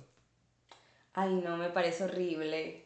[1.14, 2.84] Ay, no, me parece horrible.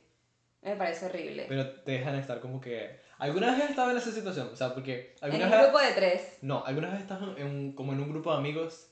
[0.63, 1.47] Me parece horrible.
[1.49, 3.01] Pero te dejan estar como que...
[3.19, 4.51] ¿Alguna vez has estado en esa situación?
[4.53, 5.15] O sea, porque...
[5.21, 5.61] En ¿alguna un vez...
[5.63, 6.39] grupo de tres.
[6.43, 8.89] No, algunas veces estás en un- como en un grupo de amigos,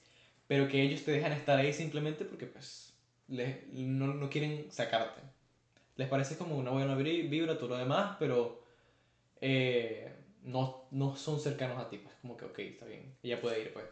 [0.49, 2.86] pero que ellos te dejan estar ahí simplemente porque pues
[3.29, 5.23] les- no, no quieren sacarte.
[5.97, 8.61] Les parece como una buena vibra, todo lo demás, pero
[9.41, 11.99] eh, no, no son cercanos a ti.
[11.99, 13.87] Pues como que, ok, está bien, ella puede ir, pues.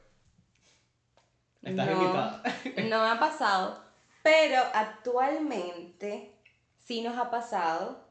[1.63, 1.93] Estás No.
[1.93, 2.43] invitada.
[2.91, 3.83] No me ha pasado,
[4.23, 6.31] pero actualmente
[6.79, 8.05] sí nos ha pasado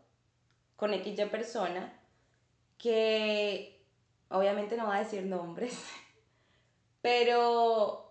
[0.75, 1.93] con X persona
[2.77, 3.79] que
[4.29, 5.77] obviamente no va a decir nombres,
[7.01, 8.02] pero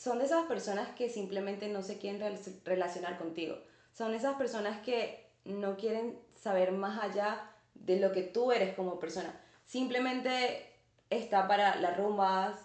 [0.00, 3.58] son de esas personas que simplemente no se quieren rel- relacionar contigo.
[3.92, 8.98] Son esas personas que no quieren saber más allá de lo que tú eres como
[8.98, 9.38] persona.
[9.66, 10.72] Simplemente
[11.10, 12.56] está para las rumbas,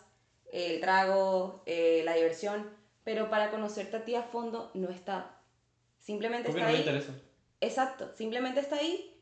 [0.53, 2.69] el trago, eh, la diversión,
[3.03, 5.37] pero para conocerte a ti a fondo no está.
[5.99, 6.81] Simplemente Porque está no ahí.
[6.83, 7.11] interesa.
[7.59, 9.13] Exacto, simplemente está ahí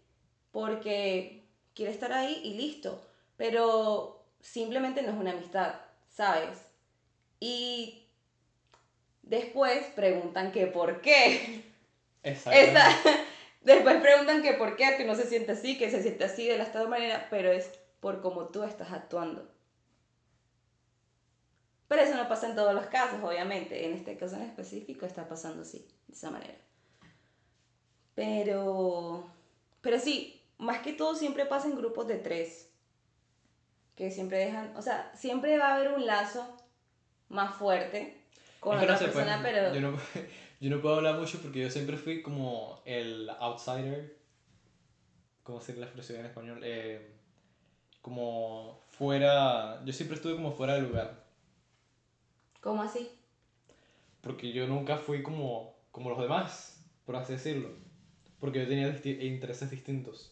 [0.52, 3.02] porque quiere estar ahí y listo.
[3.38, 5.74] Pero simplemente no es una amistad,
[6.10, 6.60] ¿sabes?
[7.40, 8.03] Y
[9.24, 11.64] después preguntan que por qué.
[12.24, 12.60] Exacto.
[12.60, 12.90] Esa-
[13.62, 16.58] Después preguntan que por qué, que no se siente así, que se siente así de
[16.58, 17.70] la esta manera, pero es
[18.02, 19.50] por cómo tú estás actuando.
[21.88, 23.86] Pero eso no pasa en todos los casos, obviamente.
[23.86, 26.56] En este caso en específico está pasando así, de esa manera.
[28.16, 29.26] Pero,
[29.82, 32.70] pero sí, más que todo siempre pasa en grupos de tres.
[33.96, 36.46] Que siempre dejan, o sea, siempre va a haber un lazo
[37.30, 38.23] más fuerte
[38.64, 39.74] con no otra sé, pues, persona, pero...
[39.74, 39.98] yo, no,
[40.60, 44.18] yo no puedo hablar mucho porque yo siempre fui como el outsider.
[45.44, 46.62] ¿Cómo se la expresión en español?
[46.64, 47.12] Eh,
[48.02, 49.82] como fuera.
[49.86, 51.24] Yo siempre estuve como fuera del lugar.
[52.62, 53.10] ¿Cómo así?
[54.22, 57.72] Porque yo nunca fui como, como los demás, por así decirlo.
[58.40, 60.32] Porque yo tenía disti- intereses distintos,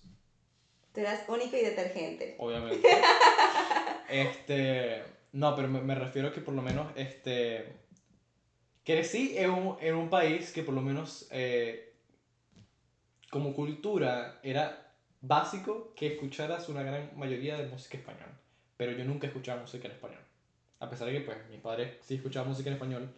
[0.93, 2.35] Tú eras único y detergente.
[2.39, 2.87] obviamente.
[4.09, 5.03] este.
[5.33, 7.80] No, pero me, me refiero a que por lo menos este.
[8.83, 11.93] Crecí en un, en un país que por lo menos eh,
[13.29, 18.37] como cultura era básico que escucharas una gran mayoría de música española.
[18.77, 20.19] Pero yo nunca escuchaba música en español.
[20.79, 23.13] A pesar de que pues mis padres sí escuchaban música en español,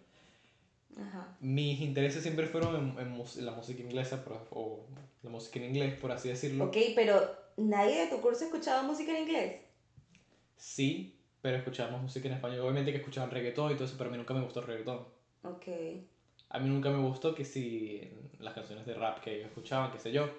[1.00, 1.38] Ajá.
[1.40, 4.86] mis intereses siempre fueron en, en en la música inglesa por- o
[5.24, 6.66] la música en inglés, por así decirlo.
[6.66, 9.62] Ok, pero nadie de tu curso escuchaba música en inglés.
[10.58, 12.60] Sí, pero escuchábamos música en español.
[12.60, 15.06] Obviamente que escuchaban reggaetón y todo eso, pero a mí nunca me gustó el reggaetón.
[15.44, 15.68] Ok.
[16.50, 20.00] A mí nunca me gustó que si las canciones de rap que ellos escuchaban, qué
[20.00, 20.30] sé yo,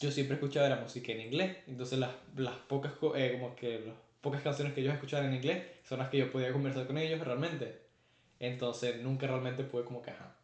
[0.00, 1.58] yo siempre escuchaba era música en inglés.
[1.66, 5.64] Entonces las, las pocas, eh, como que las pocas canciones que ellos escuchaban en inglés
[5.84, 7.80] son las que yo podía conversar con ellos realmente.
[8.40, 10.34] Entonces nunca realmente pude como que, ajá.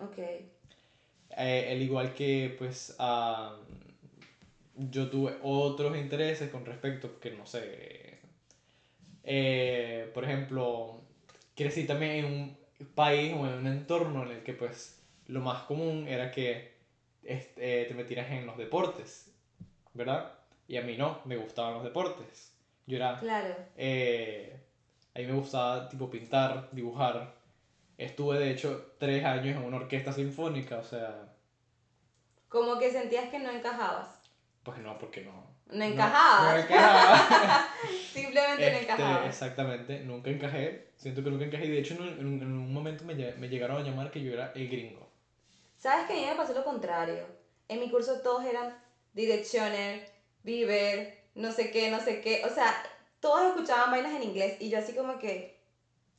[0.00, 0.18] Ok.
[1.36, 3.56] Eh, al igual que pues ah,
[4.74, 8.18] yo tuve otros intereses con respecto que no sé
[9.24, 11.02] eh, por ejemplo
[11.54, 12.57] crecí también en un
[12.94, 16.72] país o en un entorno en el que pues lo más común era que
[17.22, 19.30] este, eh, te metieras en los deportes
[19.94, 20.32] verdad
[20.66, 22.54] y a mí no me gustaban los deportes
[22.86, 23.54] yo era Claro.
[23.76, 24.60] eh,
[25.14, 27.34] a mí me gustaba tipo pintar, dibujar.
[27.98, 31.34] Estuve de hecho tres años en una orquesta sinfónica, o sea,
[32.48, 34.20] Como que sentías que no encajabas.
[34.62, 35.47] pues no, porque no.
[35.70, 36.52] No encajaba.
[36.52, 37.68] No, encajaba.
[38.12, 39.26] Simplemente no Este, encajaba.
[39.26, 40.88] exactamente, nunca encajé.
[40.96, 41.66] Siento que nunca encajé.
[41.66, 44.10] Y de hecho, en un, en un- en un momento me, me llegaron a llamar
[44.10, 45.08] que yo era el gringo.
[45.76, 47.24] ¿Sabes que a mí me pasó lo contrario?
[47.68, 48.74] En mi curso todos eran
[49.12, 50.08] Directioner,
[50.42, 52.42] Bieber, no sé qué, no sé qué.
[52.44, 52.82] O sea,
[53.20, 55.60] todos escuchaban vainas en inglés y yo así como que,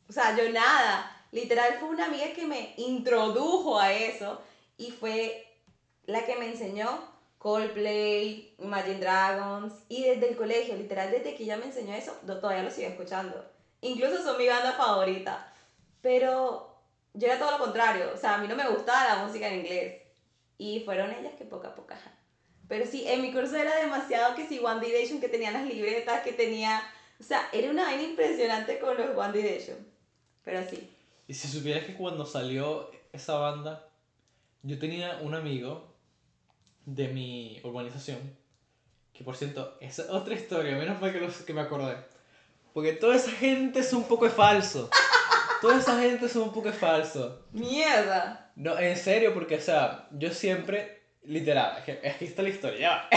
[0.08, 1.16] o sea, yo nada.
[1.32, 4.42] Literal fue una amiga que me introdujo a eso
[4.78, 5.46] y fue
[6.06, 7.09] la que me enseñó
[7.40, 12.40] Coldplay, Imagine Dragons y desde el colegio, literal desde que ella me enseñó eso, lo-
[12.40, 13.44] todavía lo sigo escuchando.
[13.82, 15.52] Incluso son mi banda favorita.
[16.02, 16.78] Pero
[17.14, 19.60] yo era todo lo contrario, o sea, a mí no me gustaba la música en
[19.62, 20.02] inglés.
[20.58, 21.94] Y fueron ellas que poco a poco.
[22.68, 26.22] Pero sí, en mi curso era demasiado que si One Direction, que tenía las libretas,
[26.22, 26.84] que tenía...
[27.20, 29.78] O sea, era una vaina impresionante con los One Direction.
[30.44, 30.94] Pero sí.
[31.28, 33.88] Y si supieras que cuando salió esa banda,
[34.62, 35.89] yo tenía un amigo
[36.96, 38.18] de mi urbanización,
[39.14, 41.96] que por cierto, esa es otra historia, menos mal que, los, que me acordé.
[42.74, 44.90] Porque toda esa gente es un poco de falso.
[45.62, 47.46] Toda esa gente es un poco de falso.
[47.52, 48.52] ¡Mierda!
[48.56, 52.48] No, en serio, porque, o sea, yo siempre, literal, es que, es que esta es
[52.48, 53.10] la historia, ya va,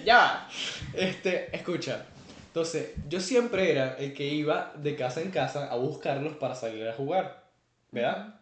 [0.04, 0.48] ya va.
[0.94, 2.06] Este, escucha.
[2.46, 6.88] Entonces, yo siempre era el que iba de casa en casa a buscarlos para salir
[6.88, 7.44] a jugar,
[7.92, 8.40] ¿verdad?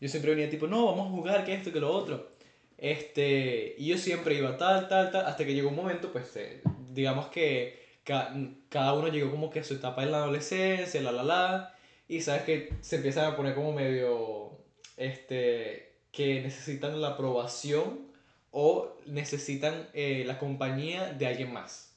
[0.00, 2.35] Yo siempre venía tipo, no, vamos a jugar, que esto, que lo otro.
[2.78, 6.62] Este, y yo siempre iba tal, tal, tal, hasta que llegó un momento, pues, eh,
[6.92, 8.34] digamos que ca-
[8.68, 11.74] cada uno llegó como que a su etapa en la adolescencia, la, la, la,
[12.08, 14.58] y sabes que se empiezan a poner como medio,
[14.96, 18.06] este, que necesitan la aprobación
[18.50, 21.94] o necesitan eh, la compañía de alguien más,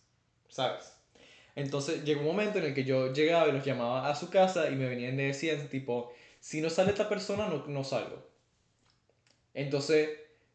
[0.49, 0.93] ¿sabes?
[1.55, 4.69] Entonces llegó un momento en el que yo llegaba y los llamaba a su casa
[4.71, 8.23] y me venían y decían tipo, si no sale esta persona, no, no salgo.
[9.53, 10.09] Entonces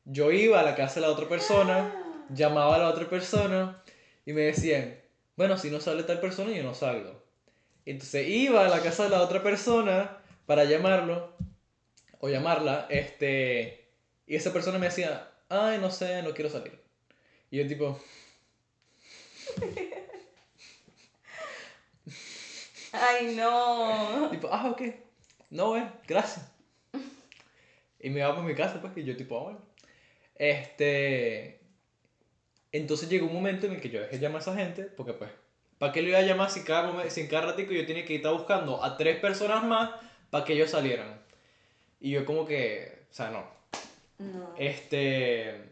[0.05, 1.94] yo iba a la casa de la otra persona,
[2.30, 3.82] llamaba a la otra persona
[4.26, 5.00] y me decían,
[5.36, 7.22] bueno, si no sale tal persona, yo no salgo.
[7.86, 11.32] Entonces iba a la casa de la otra persona para llamarlo
[12.20, 13.88] o llamarla, este,
[14.26, 16.80] y esa persona me decía, ay, no sé, no quiero salir.
[17.50, 18.00] Y yo tipo,
[22.92, 24.28] ¡Ay, no!
[24.30, 24.82] tipo, ah, ok,
[25.50, 26.50] no, güey, gracias.
[28.00, 29.74] Y me iba para mi casa, pues, y yo tipo, ah, bueno.
[30.37, 31.61] Este,
[32.72, 35.12] entonces llegó un momento en el que yo dejé de llamar a esa gente, porque
[35.12, 35.30] pues,
[35.78, 38.05] ¿para qué le iba a llamar si cada, momen- si en cada ratico yo tenía
[38.05, 39.91] que estar buscando a tres personas más
[40.30, 41.20] para que ellos salieran?
[42.01, 43.47] Y yo como que, o sea, no.
[44.18, 44.55] No.
[44.59, 45.62] Este.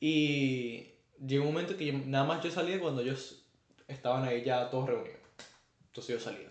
[0.00, 0.90] Y
[1.24, 3.42] llegó un momento que nada más yo salía cuando ellos
[3.88, 5.18] estaban ahí ya todos reunidos.
[5.88, 6.48] Entonces yo salía.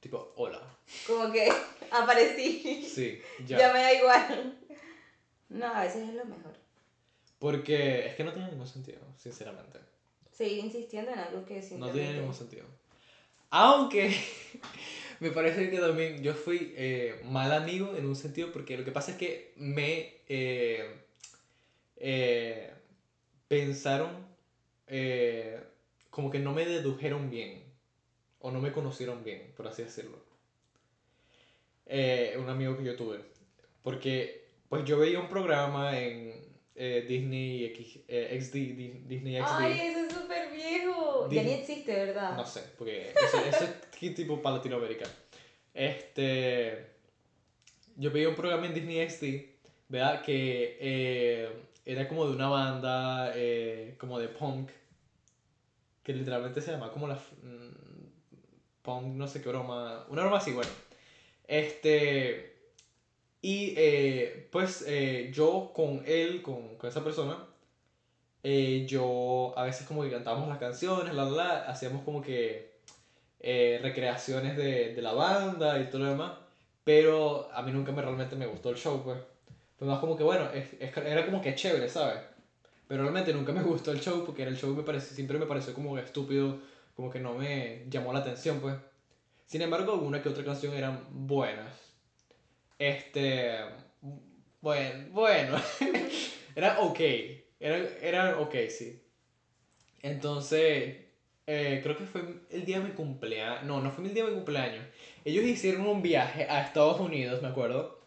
[0.00, 0.60] Tipo, hola.
[1.06, 1.48] Como que
[1.90, 2.82] aparecí.
[2.84, 3.58] Sí, Ya.
[3.58, 3.72] ya.
[3.72, 4.57] me da igual.
[5.48, 6.54] No, a veces es lo mejor.
[7.38, 9.78] Porque es que no tiene ningún sentido, sinceramente.
[10.32, 12.00] Seguir insistiendo en algo que No simplemente...
[12.00, 12.64] tiene ningún sentido.
[13.50, 14.14] Aunque
[15.20, 18.92] me parece que también yo fui eh, mal amigo en un sentido porque lo que
[18.92, 21.00] pasa es que me eh,
[21.96, 22.72] eh,
[23.48, 24.28] pensaron
[26.10, 27.62] como que no me dedujeron bien
[28.40, 30.18] o no me conocieron bien, por así decirlo.
[31.86, 33.20] Un amigo que yo tuve.
[33.82, 36.34] Porque pues yo veía un programa en
[36.74, 39.46] eh, Disney X- eh, XD, Di- Disney XD.
[39.50, 41.28] Ay, eso es súper viejo.
[41.30, 42.36] Ya ni existe, ¿verdad?
[42.36, 45.06] No sé, porque eso, eso es tipo para Latinoamérica.
[45.74, 46.86] Este.
[47.96, 49.24] Yo veía un programa en Disney XD,
[49.88, 50.22] ¿verdad?
[50.22, 51.48] Que eh,
[51.84, 54.70] era como de una banda, eh, como de punk,
[56.04, 57.14] que literalmente se llama como la.
[57.14, 60.06] mm, punk, no sé qué broma.
[60.10, 60.70] Una broma así, bueno.
[61.46, 62.57] Este.
[63.40, 67.38] Y eh, pues eh, yo con él, con, con esa persona,
[68.42, 72.72] eh, yo a veces como que cantábamos las canciones, la, la, la, hacíamos como que
[73.40, 76.32] eh, recreaciones de, de la banda y todo lo demás,
[76.84, 79.18] pero a mí nunca me realmente me gustó el show, pues.
[79.78, 82.20] Pues más como que bueno, es- es- era como que chévere, ¿sabes?
[82.88, 85.74] Pero realmente nunca me gustó el show porque el show me parece, siempre me pareció
[85.74, 86.58] como estúpido,
[86.96, 88.76] como que no me llamó la atención, pues.
[89.46, 91.87] Sin embargo, alguna que otra canción eran buenas.
[92.78, 93.58] Este.
[94.60, 95.60] Bueno, bueno.
[96.56, 97.00] era ok.
[97.60, 99.02] Era, era ok, sí.
[100.02, 100.96] Entonces,
[101.46, 103.64] eh, creo que fue el día de mi cumpleaños.
[103.64, 104.84] No, no fue el día de mi cumpleaños.
[105.24, 108.00] Ellos hicieron un viaje a Estados Unidos, me acuerdo.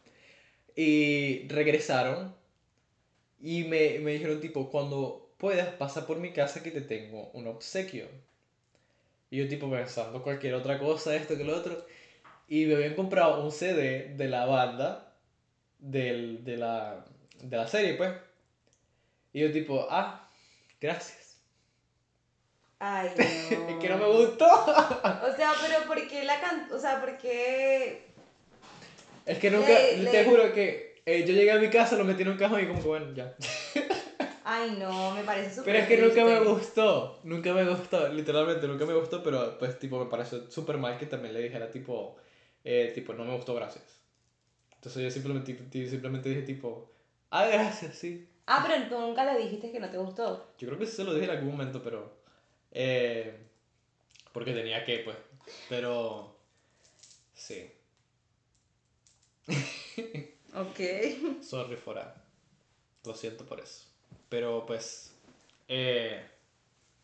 [0.76, 2.36] Y regresaron.
[3.42, 7.48] Y me, me dijeron, tipo, cuando puedas, pasa por mi casa que te tengo un
[7.48, 8.08] obsequio.
[9.32, 11.86] Y yo, tipo, pensando cualquier otra cosa, esto que lo otro.
[12.52, 15.16] Y me habían comprado un CD de la banda,
[15.80, 17.06] del, de, la,
[17.42, 18.12] de la serie, pues.
[19.32, 20.30] Y yo, tipo, ah,
[20.82, 21.38] gracias.
[22.78, 23.70] Ay, no.
[23.70, 24.46] Es que no me gustó.
[24.50, 26.68] O sea, pero ¿por qué la can...
[26.74, 28.04] O sea, ¿por qué...?
[29.26, 32.24] Es que nunca, Le- te juro que eh, yo llegué a mi casa, lo metí
[32.24, 33.34] en un cajón y como que bueno, ya.
[34.44, 38.68] Ay, no, me parece súper Pero es que nunca me gustó, nunca me gustó, literalmente
[38.68, 42.18] nunca me gustó, pero pues tipo me pareció súper mal que también le dijera tipo,
[42.64, 43.84] eh, tipo, no me gustó, gracias.
[44.76, 45.56] Entonces yo simplemente,
[45.90, 46.92] simplemente dije tipo,
[47.30, 48.28] ah, gracias, sí.
[48.48, 50.54] Ah, pero tú nunca le dijiste que no te gustó.
[50.58, 52.18] Yo creo que sí se lo dije en algún momento, pero,
[52.72, 53.38] eh,
[54.34, 55.18] porque tenía que, pues,
[55.70, 56.36] pero,
[57.34, 57.72] sí.
[60.54, 60.80] Ok.
[61.42, 62.16] Sorry for that.
[63.06, 63.86] Lo siento por eso.
[64.30, 65.14] Pero pues.
[65.68, 66.26] Eh...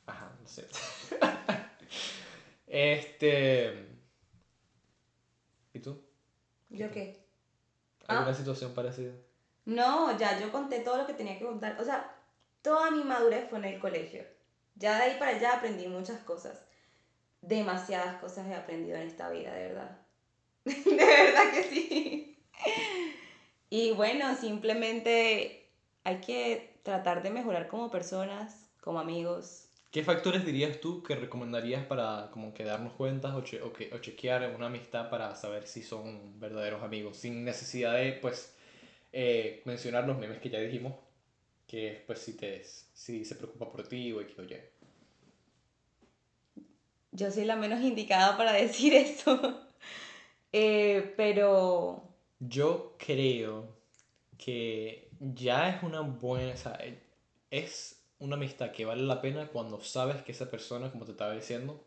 [0.05, 0.67] Ajá, no sé.
[2.67, 3.96] este.
[5.77, 6.01] ¿Y tú?
[6.69, 7.23] ¿Yo qué?
[8.07, 8.33] ¿Alguna Ah.
[8.33, 9.13] situación parecida?
[9.65, 11.79] No, ya yo conté todo lo que tenía que contar.
[11.79, 12.15] O sea,
[12.63, 14.23] toda mi madurez fue en el colegio.
[14.75, 16.59] Ya de ahí para allá aprendí muchas cosas.
[17.41, 19.99] Demasiadas cosas he aprendido en esta vida, de verdad.
[20.65, 22.39] de verdad que sí.
[23.69, 25.69] Y bueno, simplemente
[26.05, 29.66] hay que tratar de mejorar como personas, como amigos.
[29.91, 33.89] ¿Qué factores dirías tú que recomendarías para como que darnos cuentas o, che- o que-
[33.93, 37.17] o chequear una amistad para saber si son verdaderos amigos?
[37.17, 38.55] Sin necesidad de, pues,
[39.13, 40.95] eh, mencionar los memes que ya dijimos.
[41.67, 42.63] Que es, pues, si, te,
[42.93, 44.47] si se preocupa por ti o X o Y.
[47.11, 49.63] Yo soy la menos indicada para decir eso.
[50.53, 53.75] Eh, pero Yo creo
[54.37, 56.79] que ya es una buena, o sea,
[57.51, 61.33] es una amistad que vale la pena cuando sabes que esa persona, como te estaba
[61.33, 61.83] diciendo,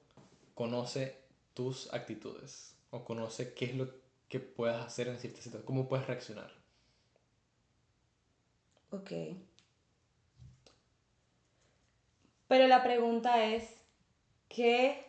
[0.54, 1.16] conoce
[1.54, 3.88] tus actitudes o conoce qué es lo
[4.28, 6.52] que puedes hacer en cierta situación, cómo puedes reaccionar.
[8.90, 9.10] Ok.
[12.48, 13.64] Pero la pregunta es,
[14.48, 15.04] ¿qué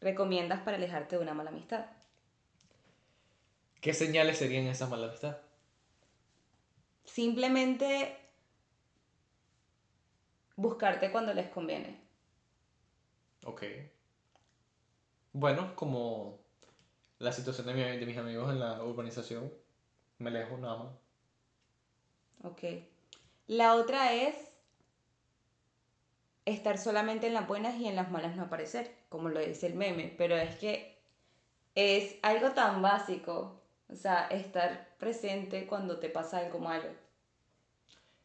[0.00, 1.86] recomiendas para alejarte de una mala amistad?
[3.80, 5.38] ¿Qué señales serían esa mala amistad?
[7.04, 8.16] Simplemente
[10.58, 11.98] buscarte cuando les conviene.
[13.46, 13.62] Ok.
[15.32, 16.38] Bueno, como
[17.18, 19.52] la situación de, mi- de mis amigos en la urbanización,
[20.18, 20.92] me alejo nada más.
[22.42, 22.64] Ok.
[23.46, 24.34] La otra es
[26.46, 29.74] estar solamente en las buenas y en las malas no aparecer, como lo dice el
[29.74, 30.98] meme, pero es que
[31.76, 36.88] es algo tan básico, o sea, estar presente cuando te pasa algo malo.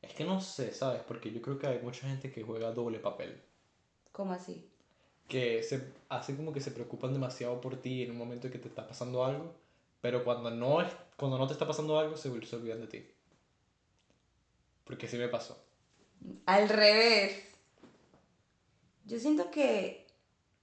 [0.04, 1.01] Es que no sé, ¿sabes?
[1.08, 3.41] Porque yo creo que hay mucha gente que juega doble papel.
[4.12, 4.70] ¿Cómo así?
[5.28, 8.60] Que se hace como que se preocupan demasiado por ti en un momento en que
[8.60, 9.56] te está pasando algo,
[10.01, 13.08] pero cuando no, es, cuando no te está pasando algo se, se olvidan de ti.
[14.84, 15.58] Porque sí me pasó.
[16.45, 17.41] Al revés.
[19.06, 20.06] Yo siento que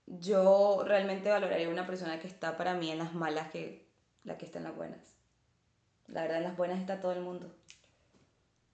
[0.07, 3.87] yo realmente valoraría a una persona que está para mí en las malas que
[4.25, 5.01] la que está en las buenas.
[6.09, 7.55] La verdad, en las buenas está todo el mundo.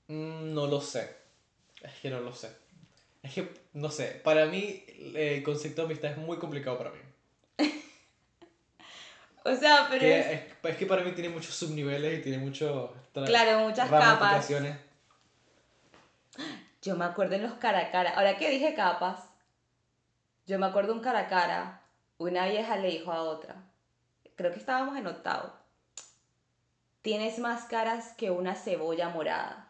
[0.08, 1.16] Mm, no lo sé.
[1.82, 2.50] Es que no lo sé.
[3.22, 4.84] Es que, no sé, para mí
[5.14, 6.98] el concepto de amistad es muy complicado para mí.
[9.44, 12.90] O sea, pero Que es- es, que para mí tiene muchos subniveles y tiene muchos
[13.12, 13.88] Claro, muchas
[14.18, 14.48] capas.
[16.82, 18.10] Yo me acuerdo en los cara a cara.
[18.16, 19.20] Ahora que dije capas,
[20.46, 21.82] yo me acuerdo un cara a cara.
[22.18, 23.62] Una vieja le dijo a otra.
[24.34, 25.52] Creo que estábamos en octavo.
[27.02, 29.65] Tienes más caras que una cebolla morada.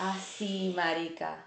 [0.00, 1.44] Así, marica.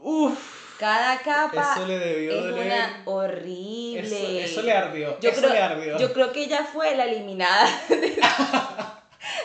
[0.00, 2.66] Uf, Cada capa eso le debió es doler.
[2.66, 4.00] una horrible.
[4.00, 5.18] Eso, eso le ardió.
[5.20, 5.98] Yo eso creo, le ardió.
[5.98, 8.14] yo creo que ella fue la eliminada del,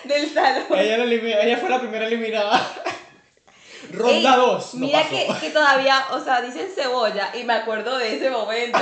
[0.03, 0.65] del salón.
[0.79, 2.73] Ella, la elimi- ella fue la primera eliminada.
[3.93, 4.73] Ronda Ey, 2.
[4.75, 8.79] No Mira que, que todavía, o sea, dicen cebolla y me acuerdo de ese momento.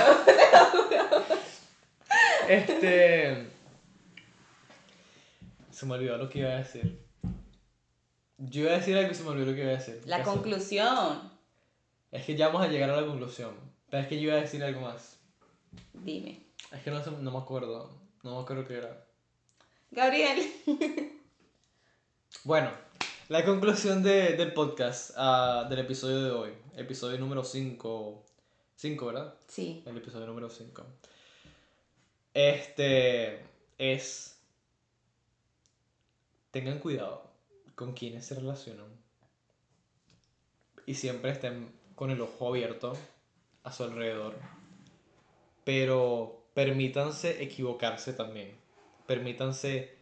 [2.48, 3.48] Este.
[5.72, 7.06] Se me olvidó lo que iba a decir.
[8.38, 10.02] Yo iba a decir algo y se me olvidó lo que iba a decir.
[10.06, 11.32] La Caso- conclusión.
[12.12, 13.56] Es que ya vamos a llegar a la conclusión.
[13.90, 15.18] Pero es que yo iba a decir algo más.
[15.94, 16.44] Dime.
[16.72, 17.90] Es que no, no me acuerdo.
[18.24, 19.06] No me acuerdo qué era.
[19.92, 20.52] Gabriel.
[22.44, 22.72] Bueno,
[23.30, 26.54] la conclusión de- del podcast, ah, del episodio de hoy.
[26.76, 28.24] Episodio número 5.
[28.76, 29.34] 5, ¿verdad?
[29.48, 29.82] Sí.
[29.86, 30.86] El episodio número 5.
[32.34, 33.44] Este
[33.78, 34.38] es.
[36.52, 37.27] Tengan cuidado
[37.78, 38.88] con quienes se relacionan.
[40.88, 42.98] Y siempre estén con el ojo abierto
[43.62, 44.36] a su alrededor.
[45.64, 48.58] Pero permítanse equivocarse también.
[49.06, 49.96] Permítanse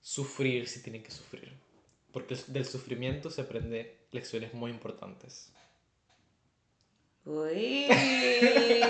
[0.00, 1.52] sufrir si tienen que sufrir.
[2.10, 5.52] Porque del sufrimiento se aprende lecciones muy importantes.
[7.26, 7.86] Uy,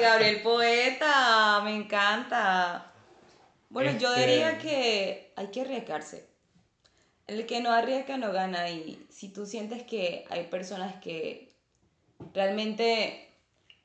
[0.00, 2.92] Gabriel Poeta, me encanta.
[3.70, 6.33] Bueno, yo Este- diría que hay que arriesgarse.
[7.26, 11.50] El que no arriesga no gana y si tú sientes que hay personas que
[12.34, 13.30] realmente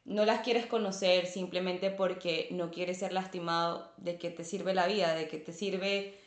[0.03, 4.87] no las quieres conocer simplemente porque no quieres ser lastimado, de que te sirve la
[4.87, 6.19] vida, de que te sirve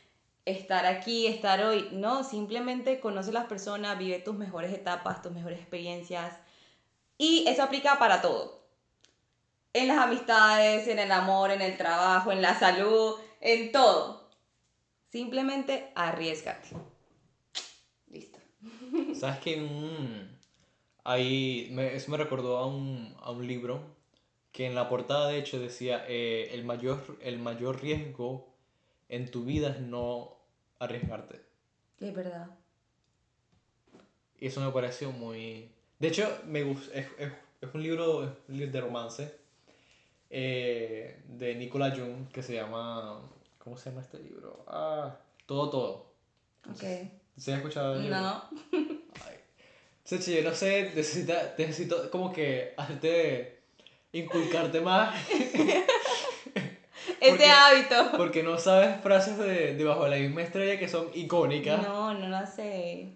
[0.45, 1.89] estar aquí, estar hoy.
[1.93, 6.35] No, simplemente conoce las personas, vive tus mejores etapas, tus mejores experiencias.
[7.19, 8.63] Y eso aplica para todo.
[9.75, 14.31] En las amistades, en el amor, en el trabajo, en la salud, en todo.
[15.11, 16.69] Simplemente arriesgate.
[19.23, 20.37] ¿Sabes que un...
[21.05, 23.81] ahí me, eso me recordó a un, a un libro
[24.51, 28.53] que en la portada de hecho decía eh, el, mayor, el mayor riesgo
[29.09, 30.37] en tu vida es no
[30.81, 31.41] arriesgarte.
[32.01, 32.49] Es verdad.
[34.41, 35.71] Y eso me pareció muy...
[36.01, 39.39] De hecho, me es, es, es un libro, es un libro de romance
[40.31, 43.23] eh, de Nicola Jung que se llama...
[43.59, 44.65] ¿Cómo se llama este libro?
[44.67, 45.17] Ah,
[45.47, 46.13] Todo Todo.
[46.69, 46.83] Ok.
[47.37, 48.21] ¿Se ha escuchado el libro?
[48.21, 48.51] No.
[50.05, 53.59] Sechi, yo no sé, necesita, necesito como que hacerte
[54.13, 55.15] inculcarte más
[57.21, 58.13] Ese Porque- hábito.
[58.17, 62.29] porque no sabes frases de, de Bajo la misma estrella que son icónicas No, no
[62.29, 63.09] la sé.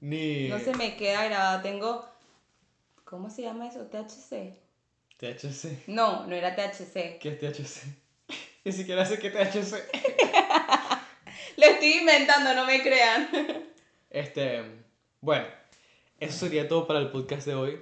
[0.00, 1.62] ni No se me queda grabada.
[1.62, 2.04] Tengo.
[3.04, 3.86] ¿Cómo se llama eso?
[3.86, 4.56] ¿THC?
[5.18, 5.86] THC.
[5.88, 7.18] No, no era THC.
[7.20, 7.84] ¿Qué es THC?
[8.64, 9.74] Ni siquiera sé qué es THC.
[11.56, 13.28] Lo estoy inventando, no me crean.
[14.10, 14.62] Este,
[15.20, 15.46] bueno,
[16.20, 17.80] eso sería todo para el podcast de hoy.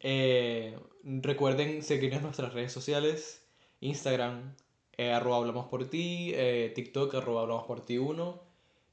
[0.00, 3.42] Eh, recuerden seguirnos en nuestras redes sociales,
[3.80, 4.54] Instagram,
[4.96, 8.42] eh, arroba hablamos por ti, eh, TikTok, arroba hablamos por ti 1,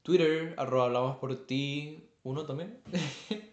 [0.02, 2.78] Twitter, arroba hablamos por ti 1 también.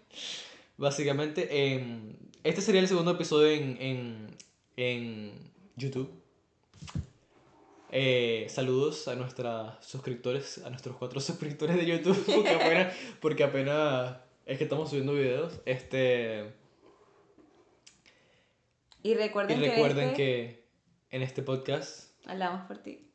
[0.77, 2.13] Básicamente, em,
[2.43, 4.38] este sería el segundo episodio en, en,
[4.75, 5.32] en
[5.75, 6.11] YouTube.
[7.93, 14.17] Eh, saludos a nuestros suscriptores, a nuestros cuatro suscriptores de YouTube, porque apenas, porque apenas
[14.46, 15.62] es que estamos subiendo videos.
[15.66, 16.54] Este,
[19.04, 20.64] Y y recuerden, recuerden que, en este
[21.10, 23.11] que en este podcast hablamos por ti.